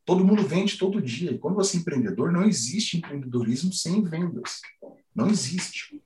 [0.04, 1.30] todo mundo vende todo dia.
[1.30, 4.60] E quando você é empreendedor, não existe empreendedorismo sem vendas.
[5.14, 6.02] Não existe.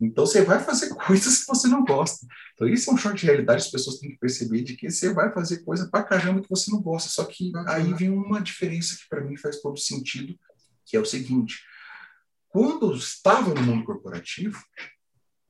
[0.00, 2.26] Então você vai fazer coisas que você não gosta.
[2.54, 5.12] Então isso é um choque de realidade, as pessoas têm que perceber de que você
[5.12, 7.10] vai fazer coisa pra caramba que você não gosta.
[7.10, 10.34] Só que aí vem uma diferença que para mim faz todo sentido,
[10.86, 11.62] que é o seguinte:
[12.48, 14.58] quando eu estava no mundo corporativo,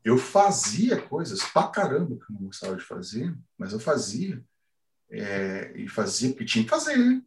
[0.04, 4.42] eu fazia coisas pra caramba que eu não gostava de fazer, mas eu fazia.
[5.10, 7.22] É, e fazia porque tinha que fazer.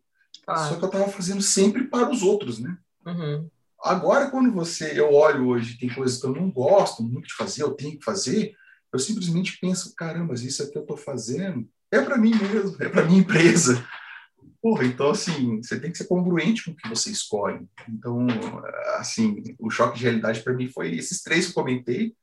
[0.45, 0.69] Ah.
[0.69, 2.77] Só que eu estava fazendo sempre para os outros, né?
[3.05, 3.49] Uhum.
[3.81, 7.63] Agora, quando você, eu olho hoje, tem coisas que eu não gosto muito de fazer,
[7.63, 8.55] eu tenho que fazer,
[8.91, 13.05] eu simplesmente penso, caramba, isso aqui eu estou fazendo é para mim mesmo, é para
[13.05, 13.85] minha empresa.
[14.61, 17.65] Porra, então, assim, você tem que ser congruente com o que você escolhe.
[17.87, 18.27] Então,
[18.97, 22.13] assim, o choque de realidade para mim foi esses três que eu comentei,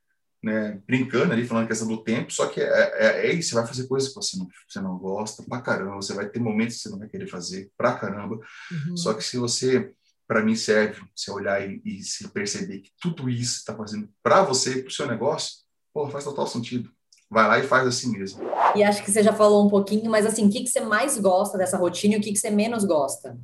[0.45, 3.55] né, brincando ali, falando a questão do tempo, só que é, é, é, isso, você
[3.55, 6.77] vai fazer coisas que você não, você não gosta pra caramba, você vai ter momentos
[6.77, 8.97] que você não vai querer fazer pra caramba, uhum.
[8.97, 9.91] só que se você
[10.27, 14.43] para mim serve você olhar e, e, se perceber que tudo isso está fazendo para
[14.43, 15.57] você, para o seu negócio,
[15.93, 16.91] pô, faz total sentido.
[17.31, 18.43] Vai lá e faz assim mesmo.
[18.75, 21.19] E acho que você já falou um pouquinho, mas assim, o que, que você mais
[21.19, 23.39] gosta dessa rotina e o que, que você menos gosta?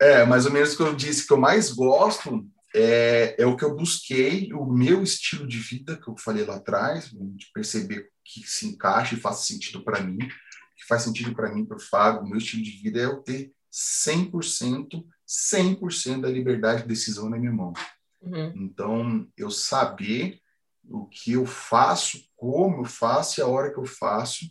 [0.00, 2.44] É, mais ou menos o que eu disse que eu mais gosto
[2.74, 6.56] é, é o que eu busquei, o meu estilo de vida, que eu falei lá
[6.56, 11.52] atrás, de perceber que se encaixa e faz sentido para mim, que faz sentido para
[11.52, 16.28] mim, para o Fábio, o meu estilo de vida é eu ter 100%, 100% da
[16.28, 17.72] liberdade de decisão na minha mão.
[18.20, 18.52] Uhum.
[18.56, 20.40] Então, eu saber
[20.84, 24.46] o que eu faço, como eu faço e a hora que eu faço,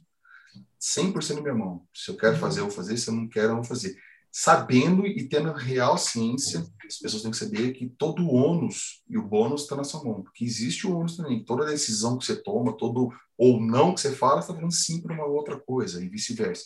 [0.80, 1.88] 100% na minha mão.
[1.94, 2.40] Se eu quero uhum.
[2.40, 2.98] fazer, eu vou fazer.
[2.98, 3.96] Se eu não quero, eu não vou fazer.
[4.32, 9.18] Sabendo e tendo real ciência, as pessoas têm que saber que todo o ônus e
[9.18, 10.24] o bônus está na sua mão.
[10.24, 11.44] Porque existe o ônus também.
[11.44, 15.14] Toda decisão que você toma, todo ou não que você fala, está falando sim para
[15.14, 16.64] uma outra coisa e vice-versa.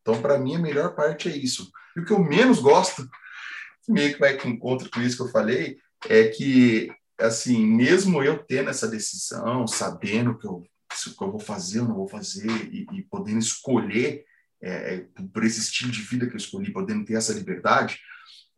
[0.00, 1.70] Então, para mim, a melhor parte é isso.
[1.96, 3.08] E o que eu menos gosto,
[3.88, 5.76] meio que vai com encontro com isso que eu falei,
[6.08, 6.88] é que,
[7.18, 11.96] assim, mesmo eu tendo essa decisão, sabendo que eu, que eu vou fazer ou não
[11.96, 14.24] vou fazer, e, e podendo escolher
[14.60, 18.00] é, é, por esse estilo de vida que eu escolhi, podendo ter essa liberdade,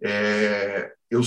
[0.03, 1.20] é, eu,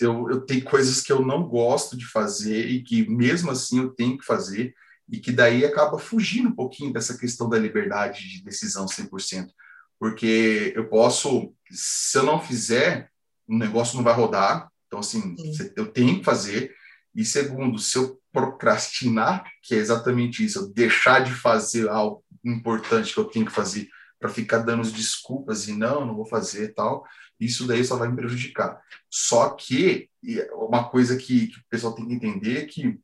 [0.00, 3.90] eu, eu tenho coisas que eu não gosto de fazer e que mesmo assim eu
[3.90, 4.74] tenho que fazer
[5.10, 9.48] e que daí acaba fugindo um pouquinho dessa questão da liberdade de decisão 100%,
[9.98, 13.10] porque eu posso, se eu não fizer,
[13.46, 15.70] o negócio não vai rodar, então assim, Sim.
[15.76, 16.74] eu tenho que fazer,
[17.14, 23.12] e segundo, se eu procrastinar, que é exatamente isso, eu deixar de fazer algo importante
[23.12, 23.88] que eu tenho que fazer
[24.18, 27.04] para ficar dando desculpas e não, não vou fazer tal,
[27.38, 28.80] isso daí só vai me prejudicar.
[29.08, 30.10] Só que
[30.52, 32.98] uma coisa que, que o pessoal tem que entender é que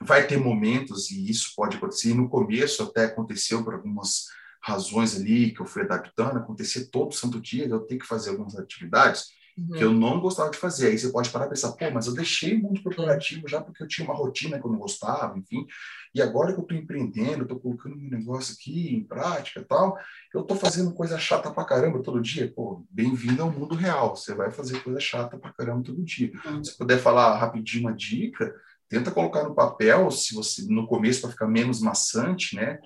[0.00, 4.26] vai ter momentos, e isso pode acontecer, e no começo até aconteceu por algumas
[4.62, 8.56] razões ali que eu fui adaptando, acontecer todo santo dia, eu tenho que fazer algumas
[8.56, 9.26] atividades
[9.56, 9.76] uhum.
[9.76, 10.88] que eu não gostava de fazer.
[10.88, 13.82] Aí você pode parar e pensar, pô, mas eu deixei o mundo corporativo já porque
[13.82, 15.66] eu tinha uma rotina que eu não gostava, enfim,
[16.14, 19.98] e agora que eu estou empreendendo, estou colocando um negócio aqui em prática e tal,
[20.32, 22.52] eu estou fazendo coisa chata pra caramba todo dia.
[22.54, 26.32] Pô, bem-vindo ao mundo real, você vai fazer coisa chata pra caramba todo dia.
[26.46, 26.62] Uhum.
[26.62, 28.54] Se puder falar rapidinho uma dica,
[28.88, 32.78] tenta colocar no papel, se você no começo para ficar menos maçante, né?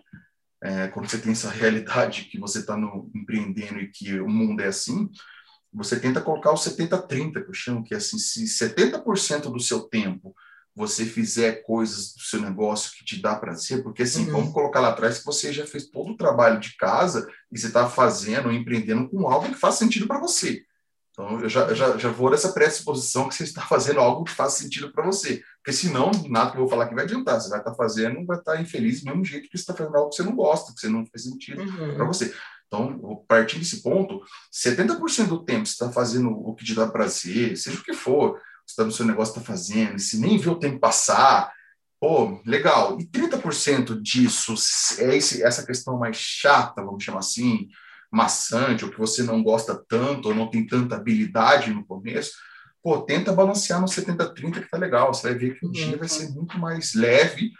[0.62, 2.78] É, quando você tem essa realidade que você está
[3.14, 5.08] empreendendo e que o mundo é assim,
[5.72, 9.80] você tenta colocar o 70-30, que eu chamo, que é assim, se 70% do seu
[9.80, 10.34] tempo
[10.74, 14.32] você fizer coisas do seu negócio que te dá prazer, porque assim, uhum.
[14.32, 17.66] vamos colocar lá atrás que você já fez todo o trabalho de casa e você
[17.66, 20.62] está fazendo, empreendendo com algo que faz sentido para você.
[21.18, 24.52] Então, eu já, já, já vou nessa predisposição que você está fazendo algo que faz
[24.52, 25.42] sentido para você.
[25.56, 27.40] Porque senão, nada que eu vou falar que vai adiantar.
[27.40, 29.74] Você vai estar tá fazendo, vai estar tá infeliz do mesmo jeito que você está
[29.74, 31.96] fazendo algo que você não gosta, que você não faz sentido uhum.
[31.96, 32.32] para você.
[32.68, 34.20] Então, a partir desse ponto,
[34.52, 38.32] 70% do tempo você está fazendo o que te dá prazer, seja o que for,
[38.64, 41.50] você está no seu negócio, está fazendo, e se nem vê o tempo passar,
[41.98, 43.00] pô, legal.
[43.00, 44.54] E 30% disso
[44.98, 47.68] é esse, essa questão mais chata, vamos chamar assim,
[48.12, 52.32] maçante, ou que você não gosta tanto, ou não tem tanta habilidade no começo,
[52.82, 55.12] pô, tenta balancear no 70-30 que tá legal.
[55.12, 57.52] Você vai ver que o dia vai ser muito mais leve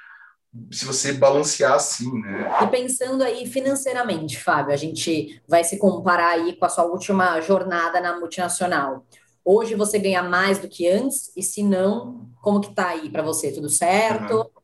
[0.71, 2.59] se você balancear assim, né?
[2.63, 7.41] E pensando aí financeiramente, Fábio, a gente vai se comparar aí com a sua última
[7.41, 9.07] jornada na multinacional.
[9.45, 11.33] Hoje você ganha mais do que antes?
[11.37, 13.51] E se não, como que tá aí para você?
[13.51, 14.35] Tudo certo?
[14.35, 14.59] Uhum.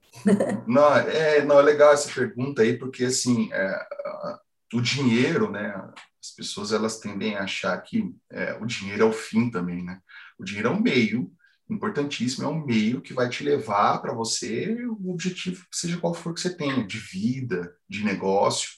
[0.66, 3.86] Não, é, não, é legal essa pergunta aí, porque assim, é,
[4.72, 5.74] o dinheiro, né?
[6.22, 9.98] As pessoas elas tendem a achar que é, o dinheiro é o fim também, né?
[10.38, 11.30] O dinheiro é um meio
[11.70, 16.34] importantíssimo, é um meio que vai te levar para você o objetivo, seja qual for
[16.34, 18.70] que você tenha, de vida, de negócio,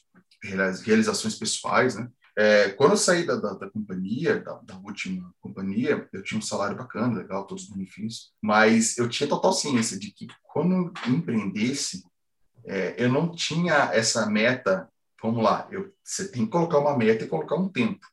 [0.42, 2.08] realizações pessoais, né?
[2.38, 6.42] É, quando eu saí da, da, da companhia, da, da, última companhia, eu tinha um
[6.42, 10.92] salário bacana, legal, todos os benefícios, mas eu tinha total ciência de que quando eu
[11.14, 12.04] empreendesse,
[12.66, 14.86] é, eu não tinha essa meta,
[15.22, 18.06] vamos lá, eu, você tem que colocar uma meta e colocar um tempo,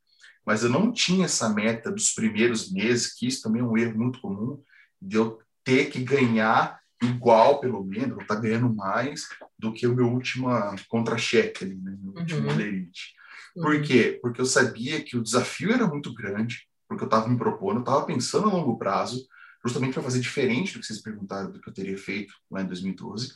[0.45, 3.97] mas eu não tinha essa meta dos primeiros meses, que isso também é um erro
[3.97, 4.61] muito comum,
[5.01, 9.27] de eu ter que ganhar igual, pelo menos, ou estar tá ganhando mais
[9.57, 10.47] do que o meu último
[10.87, 12.59] contra-cheque, né, meu último uhum.
[12.59, 13.13] elite.
[13.53, 13.81] Por uhum.
[13.81, 14.19] quê?
[14.21, 17.81] Porque eu sabia que o desafio era muito grande, porque eu estava me propondo, eu
[17.81, 19.27] estava pensando a longo prazo,
[19.63, 22.67] justamente para fazer diferente do que vocês perguntaram do que eu teria feito lá em
[22.67, 23.33] 2012.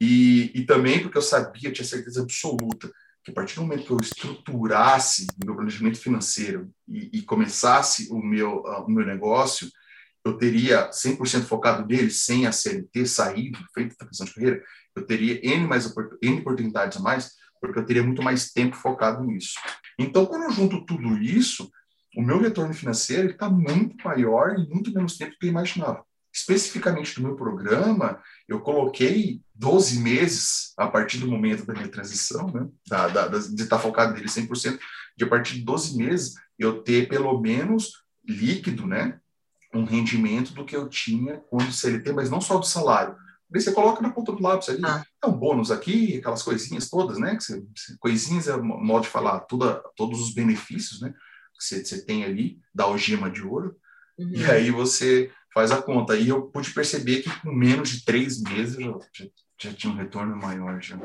[0.00, 2.90] E, e também porque eu sabia, eu tinha certeza absoluta,
[3.30, 8.08] que a partir do momento que eu estruturasse o meu planejamento financeiro e, e começasse
[8.10, 9.70] o meu, uh, o meu negócio,
[10.24, 14.62] eu teria 100% focado nele, sem a CLT, saído, feito a questão de carreira,
[14.94, 19.24] eu teria N, mais, N oportunidades a mais, porque eu teria muito mais tempo focado
[19.24, 19.54] nisso.
[19.98, 21.70] Então, quando eu junto tudo isso,
[22.16, 26.04] o meu retorno financeiro está muito maior em muito menos tempo do que eu imaginava.
[26.32, 32.50] Especificamente do meu programa, eu coloquei 12 meses a partir do momento da minha transição,
[32.52, 34.78] né, da, da, de estar focado nele 100%,
[35.16, 39.18] de a partir de 12 meses eu ter pelo menos líquido, né,
[39.74, 43.16] um rendimento do que eu tinha quando CLT, mas não só do salário,
[43.50, 44.82] Daí você coloca na ponta do lápis ali.
[44.84, 45.04] Ah.
[45.22, 47.36] É um bônus aqui, aquelas coisinhas todas, né?
[47.36, 47.66] Que você,
[47.98, 51.12] coisinhas é modo de falar, toda, todos os benefícios, né?
[51.58, 53.76] Que você, você tem ali da algema de ouro.
[54.16, 54.30] Uhum.
[54.32, 56.16] E aí você faz a conta.
[56.16, 59.26] E eu pude perceber que com menos de três meses eu já,
[59.58, 60.96] já, tinha um retorno maior já.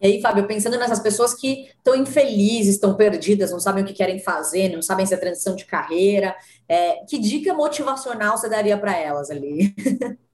[0.00, 3.94] E aí, Fábio, pensando nessas pessoas que estão infelizes, estão perdidas, não sabem o que
[3.94, 6.36] querem fazer, não sabem se é transição de carreira,
[6.68, 9.74] é, que dica motivacional você daria para elas ali?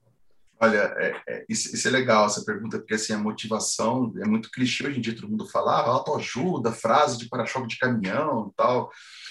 [0.62, 4.50] Olha, é, é, isso, isso, é legal, essa pergunta, porque assim, a motivação é muito
[4.50, 8.54] clichê hoje em dia, todo mundo fala, ah, autoajuda, frase de para-choque de caminhão e
[8.54, 8.90] tal.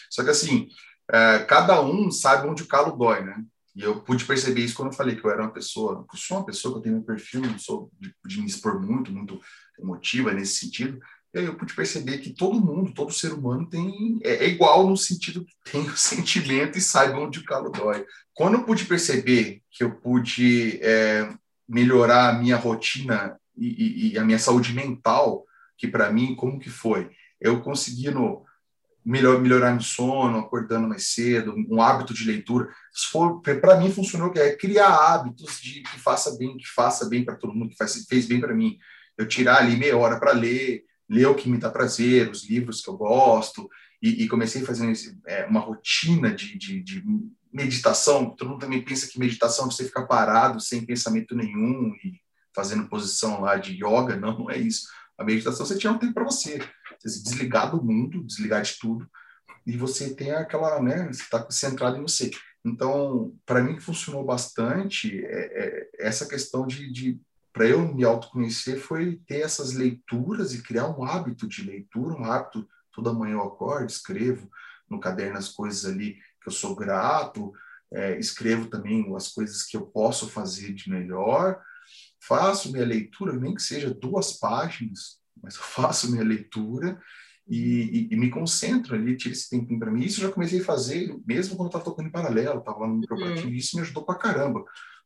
[0.10, 0.68] Só que assim,
[1.12, 3.44] é, cada um sabe onde o calo dói, né?
[3.80, 6.38] E eu pude perceber isso quando eu falei que eu era uma pessoa, eu sou
[6.38, 9.40] uma pessoa que eu tenho um perfil, não sou de, de me expor muito, muito
[9.80, 11.00] emotiva nesse sentido,
[11.34, 14.86] e aí eu pude perceber que todo mundo, todo ser humano tem é, é, igual
[14.86, 18.06] no sentido que tem o sentimento e saiba onde o calo dói.
[18.34, 21.34] Quando eu pude perceber que eu pude é,
[21.66, 25.46] melhorar a minha rotina e, e, e, a minha saúde mental,
[25.78, 27.10] que para mim, como que foi?
[27.40, 28.44] Eu conseguindo
[29.10, 32.70] melhor, melhorar meu sono, acordando mais cedo, um hábito de leitura.
[33.60, 37.36] Para mim funcionou que é criar hábitos de que faça bem, que faça bem para
[37.36, 38.78] todo mundo, que faz, fez bem para mim.
[39.18, 42.82] Eu tirar ali meia hora para ler, ler o que me dá prazer, os livros
[42.82, 43.68] que eu gosto,
[44.00, 44.94] e, e comecei fazer
[45.26, 47.04] é, uma rotina de, de, de,
[47.52, 48.30] meditação.
[48.30, 52.22] Todo mundo também pensa que meditação é você ficar parado, sem pensamento nenhum, e
[52.56, 54.16] fazendo posição lá de yoga.
[54.16, 54.88] Não, não é isso.
[55.18, 56.60] A meditação você tinha um tempo para você.
[57.00, 59.10] Você se desligar do mundo, desligar de tudo,
[59.66, 62.32] e você tem aquela, né, você está centrado em você.
[62.64, 67.22] Então, para mim, funcionou bastante é, é, essa questão de, de
[67.54, 72.26] para eu me autoconhecer foi ter essas leituras e criar um hábito de leitura, um
[72.26, 74.50] hábito, toda manhã eu acordo, escrevo
[74.90, 77.52] no caderno as coisas ali que eu sou grato,
[77.92, 81.60] é, escrevo também as coisas que eu posso fazer de melhor,
[82.22, 87.00] faço minha leitura, nem que seja duas páginas, mas eu faço minha leitura
[87.48, 90.04] e, e, e me concentro ali, tiro esse tempinho para mim.
[90.04, 92.88] Isso eu já comecei a fazer mesmo quando eu estava tocando em paralelo, estava lá
[92.88, 93.54] no corporativo, uhum.
[93.54, 94.64] e isso me ajudou para caramba,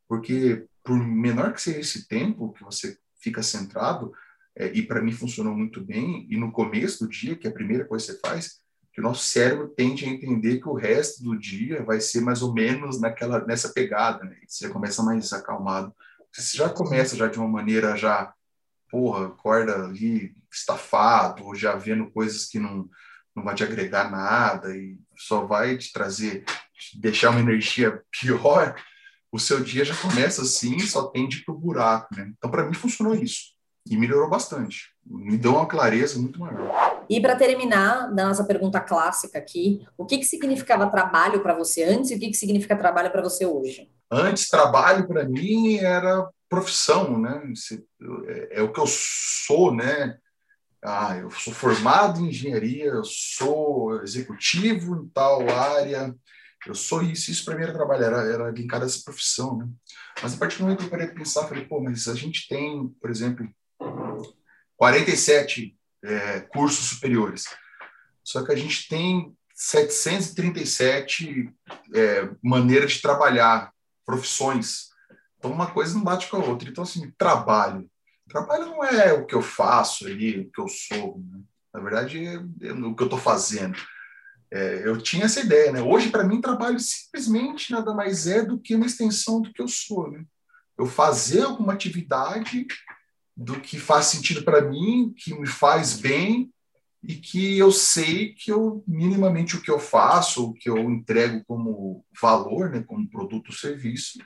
[0.08, 4.12] porque por menor que seja esse tempo que você fica centrado,
[4.56, 7.54] é, e para mim funcionou muito bem, e no começo do dia, que é a
[7.54, 8.64] primeira coisa que você faz,
[8.94, 12.44] que o nosso cérebro tende a entender que o resto do dia vai ser mais
[12.44, 14.38] ou menos naquela nessa pegada, né?
[14.48, 15.92] Você já começa mais acalmado.
[16.32, 18.32] Você já começa já de uma maneira já,
[18.94, 22.88] porra, acorda ali estafado, ou já vendo coisas que não
[23.36, 26.44] não vai te agregar nada e só vai te trazer,
[26.78, 28.76] te deixar uma energia pior
[29.34, 32.32] o seu dia já começa assim, só tende para o buraco, né?
[32.38, 33.54] Então, para mim, funcionou isso.
[33.90, 34.92] E melhorou bastante.
[35.04, 37.04] Me deu uma clareza muito maior.
[37.10, 41.84] E para terminar, da nossa pergunta clássica aqui, o que, que significava trabalho para você
[41.84, 43.90] antes e o que, que significa trabalho para você hoje?
[44.10, 47.42] Antes, trabalho para mim era profissão, né?
[48.28, 50.18] É, é o que eu sou, né?
[50.84, 56.14] Ah, eu sou formado em engenharia, eu sou executivo em tal área,
[56.68, 59.68] eu sou isso, isso para mim era trabalho, era, era a essa profissão, né?
[60.22, 62.48] Mas a partir do momento que eu parei de pensar, falei, pô, mas a gente
[62.48, 63.50] tem, por exemplo,
[64.78, 67.46] 47 é, cursos superiores,
[68.24, 71.50] só que a gente tem 737
[71.96, 73.72] é, maneiras de trabalhar
[74.06, 74.93] profissões.
[75.44, 76.70] Então, uma coisa não bate com a outra.
[76.70, 77.86] Então, assim, trabalho.
[78.30, 81.20] Trabalho não é o que eu faço ali, o que eu sou.
[81.20, 81.42] Né?
[81.74, 83.78] Na verdade, é, é o que eu estou fazendo.
[84.50, 85.82] É, eu tinha essa ideia, né?
[85.82, 89.68] Hoje, para mim, trabalho simplesmente nada mais é do que uma extensão do que eu
[89.68, 90.24] sou, né?
[90.78, 92.66] Eu fazer alguma atividade
[93.36, 96.54] do que faz sentido para mim, que me faz bem
[97.04, 101.44] e que eu sei que eu minimamente o que eu faço, o que eu entrego
[101.46, 104.20] como valor, né, como produto ou serviço,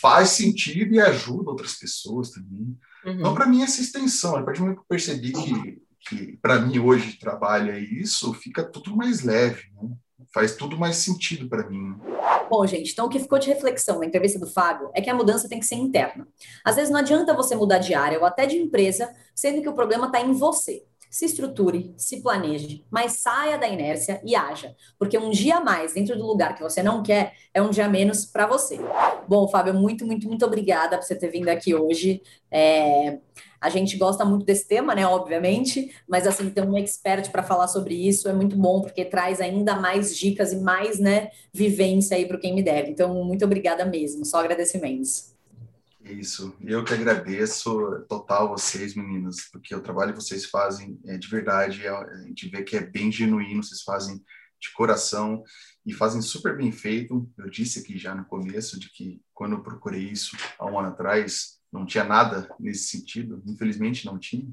[0.00, 2.76] faz sentido e ajuda outras pessoas também.
[3.04, 3.12] Uhum.
[3.12, 6.60] Então, para mim, essa extensão, a partir do momento que eu percebi que, que para
[6.60, 9.90] mim hoje trabalho é isso, fica tudo mais leve, né?
[10.32, 11.96] faz tudo mais sentido para mim.
[12.50, 15.14] Bom, gente, então o que ficou de reflexão na entrevista do Fábio é que a
[15.14, 16.26] mudança tem que ser interna.
[16.64, 19.74] Às vezes não adianta você mudar de área ou até de empresa, sendo que o
[19.74, 20.84] problema está em você
[21.14, 26.18] se estruture, se planeje, mas saia da inércia e haja, porque um dia mais dentro
[26.18, 28.80] do lugar que você não quer é um dia menos para você.
[29.28, 32.20] Bom, Fábio, muito, muito, muito obrigada por você ter vindo aqui hoje.
[32.50, 33.18] É...
[33.60, 35.06] A gente gosta muito desse tema, né?
[35.06, 39.40] Obviamente, mas assim, ter um expert para falar sobre isso é muito bom, porque traz
[39.40, 42.90] ainda mais dicas e mais, né, vivência aí para quem me deve.
[42.90, 45.33] Então, muito obrigada mesmo, só agradecimentos.
[46.04, 51.26] Isso, eu que agradeço total vocês, meninas, porque o trabalho que vocês fazem é de
[51.26, 54.22] verdade, é, a gente vê que é bem genuíno, vocês fazem
[54.60, 55.42] de coração
[55.84, 57.26] e fazem super bem feito.
[57.38, 60.88] Eu disse aqui já no começo de que quando eu procurei isso há um ano
[60.88, 64.52] atrás, não tinha nada nesse sentido, infelizmente não tinha.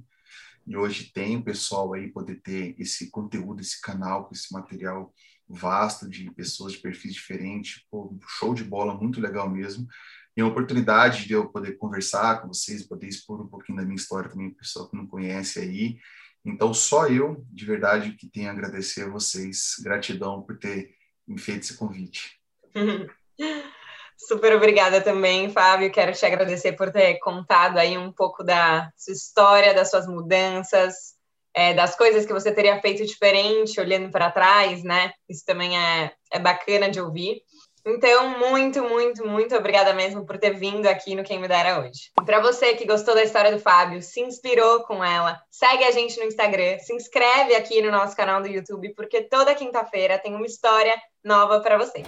[0.66, 5.14] E hoje tem o pessoal aí poder ter esse conteúdo, esse canal, esse material
[5.50, 7.84] vasto de pessoas de perfis diferentes,
[8.40, 9.86] show de bola, muito legal mesmo
[10.36, 13.96] e a oportunidade de eu poder conversar com vocês, poder expor um pouquinho da minha
[13.96, 15.98] história também para o pessoal que não conhece aí.
[16.44, 19.76] Então, só eu, de verdade, que tenho a agradecer a vocês.
[19.84, 20.90] Gratidão por ter
[21.28, 22.40] me feito esse convite.
[24.18, 25.92] Super obrigada também, Fábio.
[25.92, 31.16] Quero te agradecer por ter contado aí um pouco da sua história, das suas mudanças,
[31.54, 35.12] é, das coisas que você teria feito diferente olhando para trás, né?
[35.28, 37.42] Isso também é, é bacana de ouvir.
[37.86, 42.12] Então, muito, muito, muito obrigada mesmo por ter vindo aqui no Quem Me Dera hoje.
[42.26, 46.20] Para você que gostou da história do Fábio, se inspirou com ela, segue a gente
[46.20, 50.46] no Instagram, se inscreve aqui no nosso canal do YouTube, porque toda quinta-feira tem uma
[50.46, 52.06] história nova para vocês.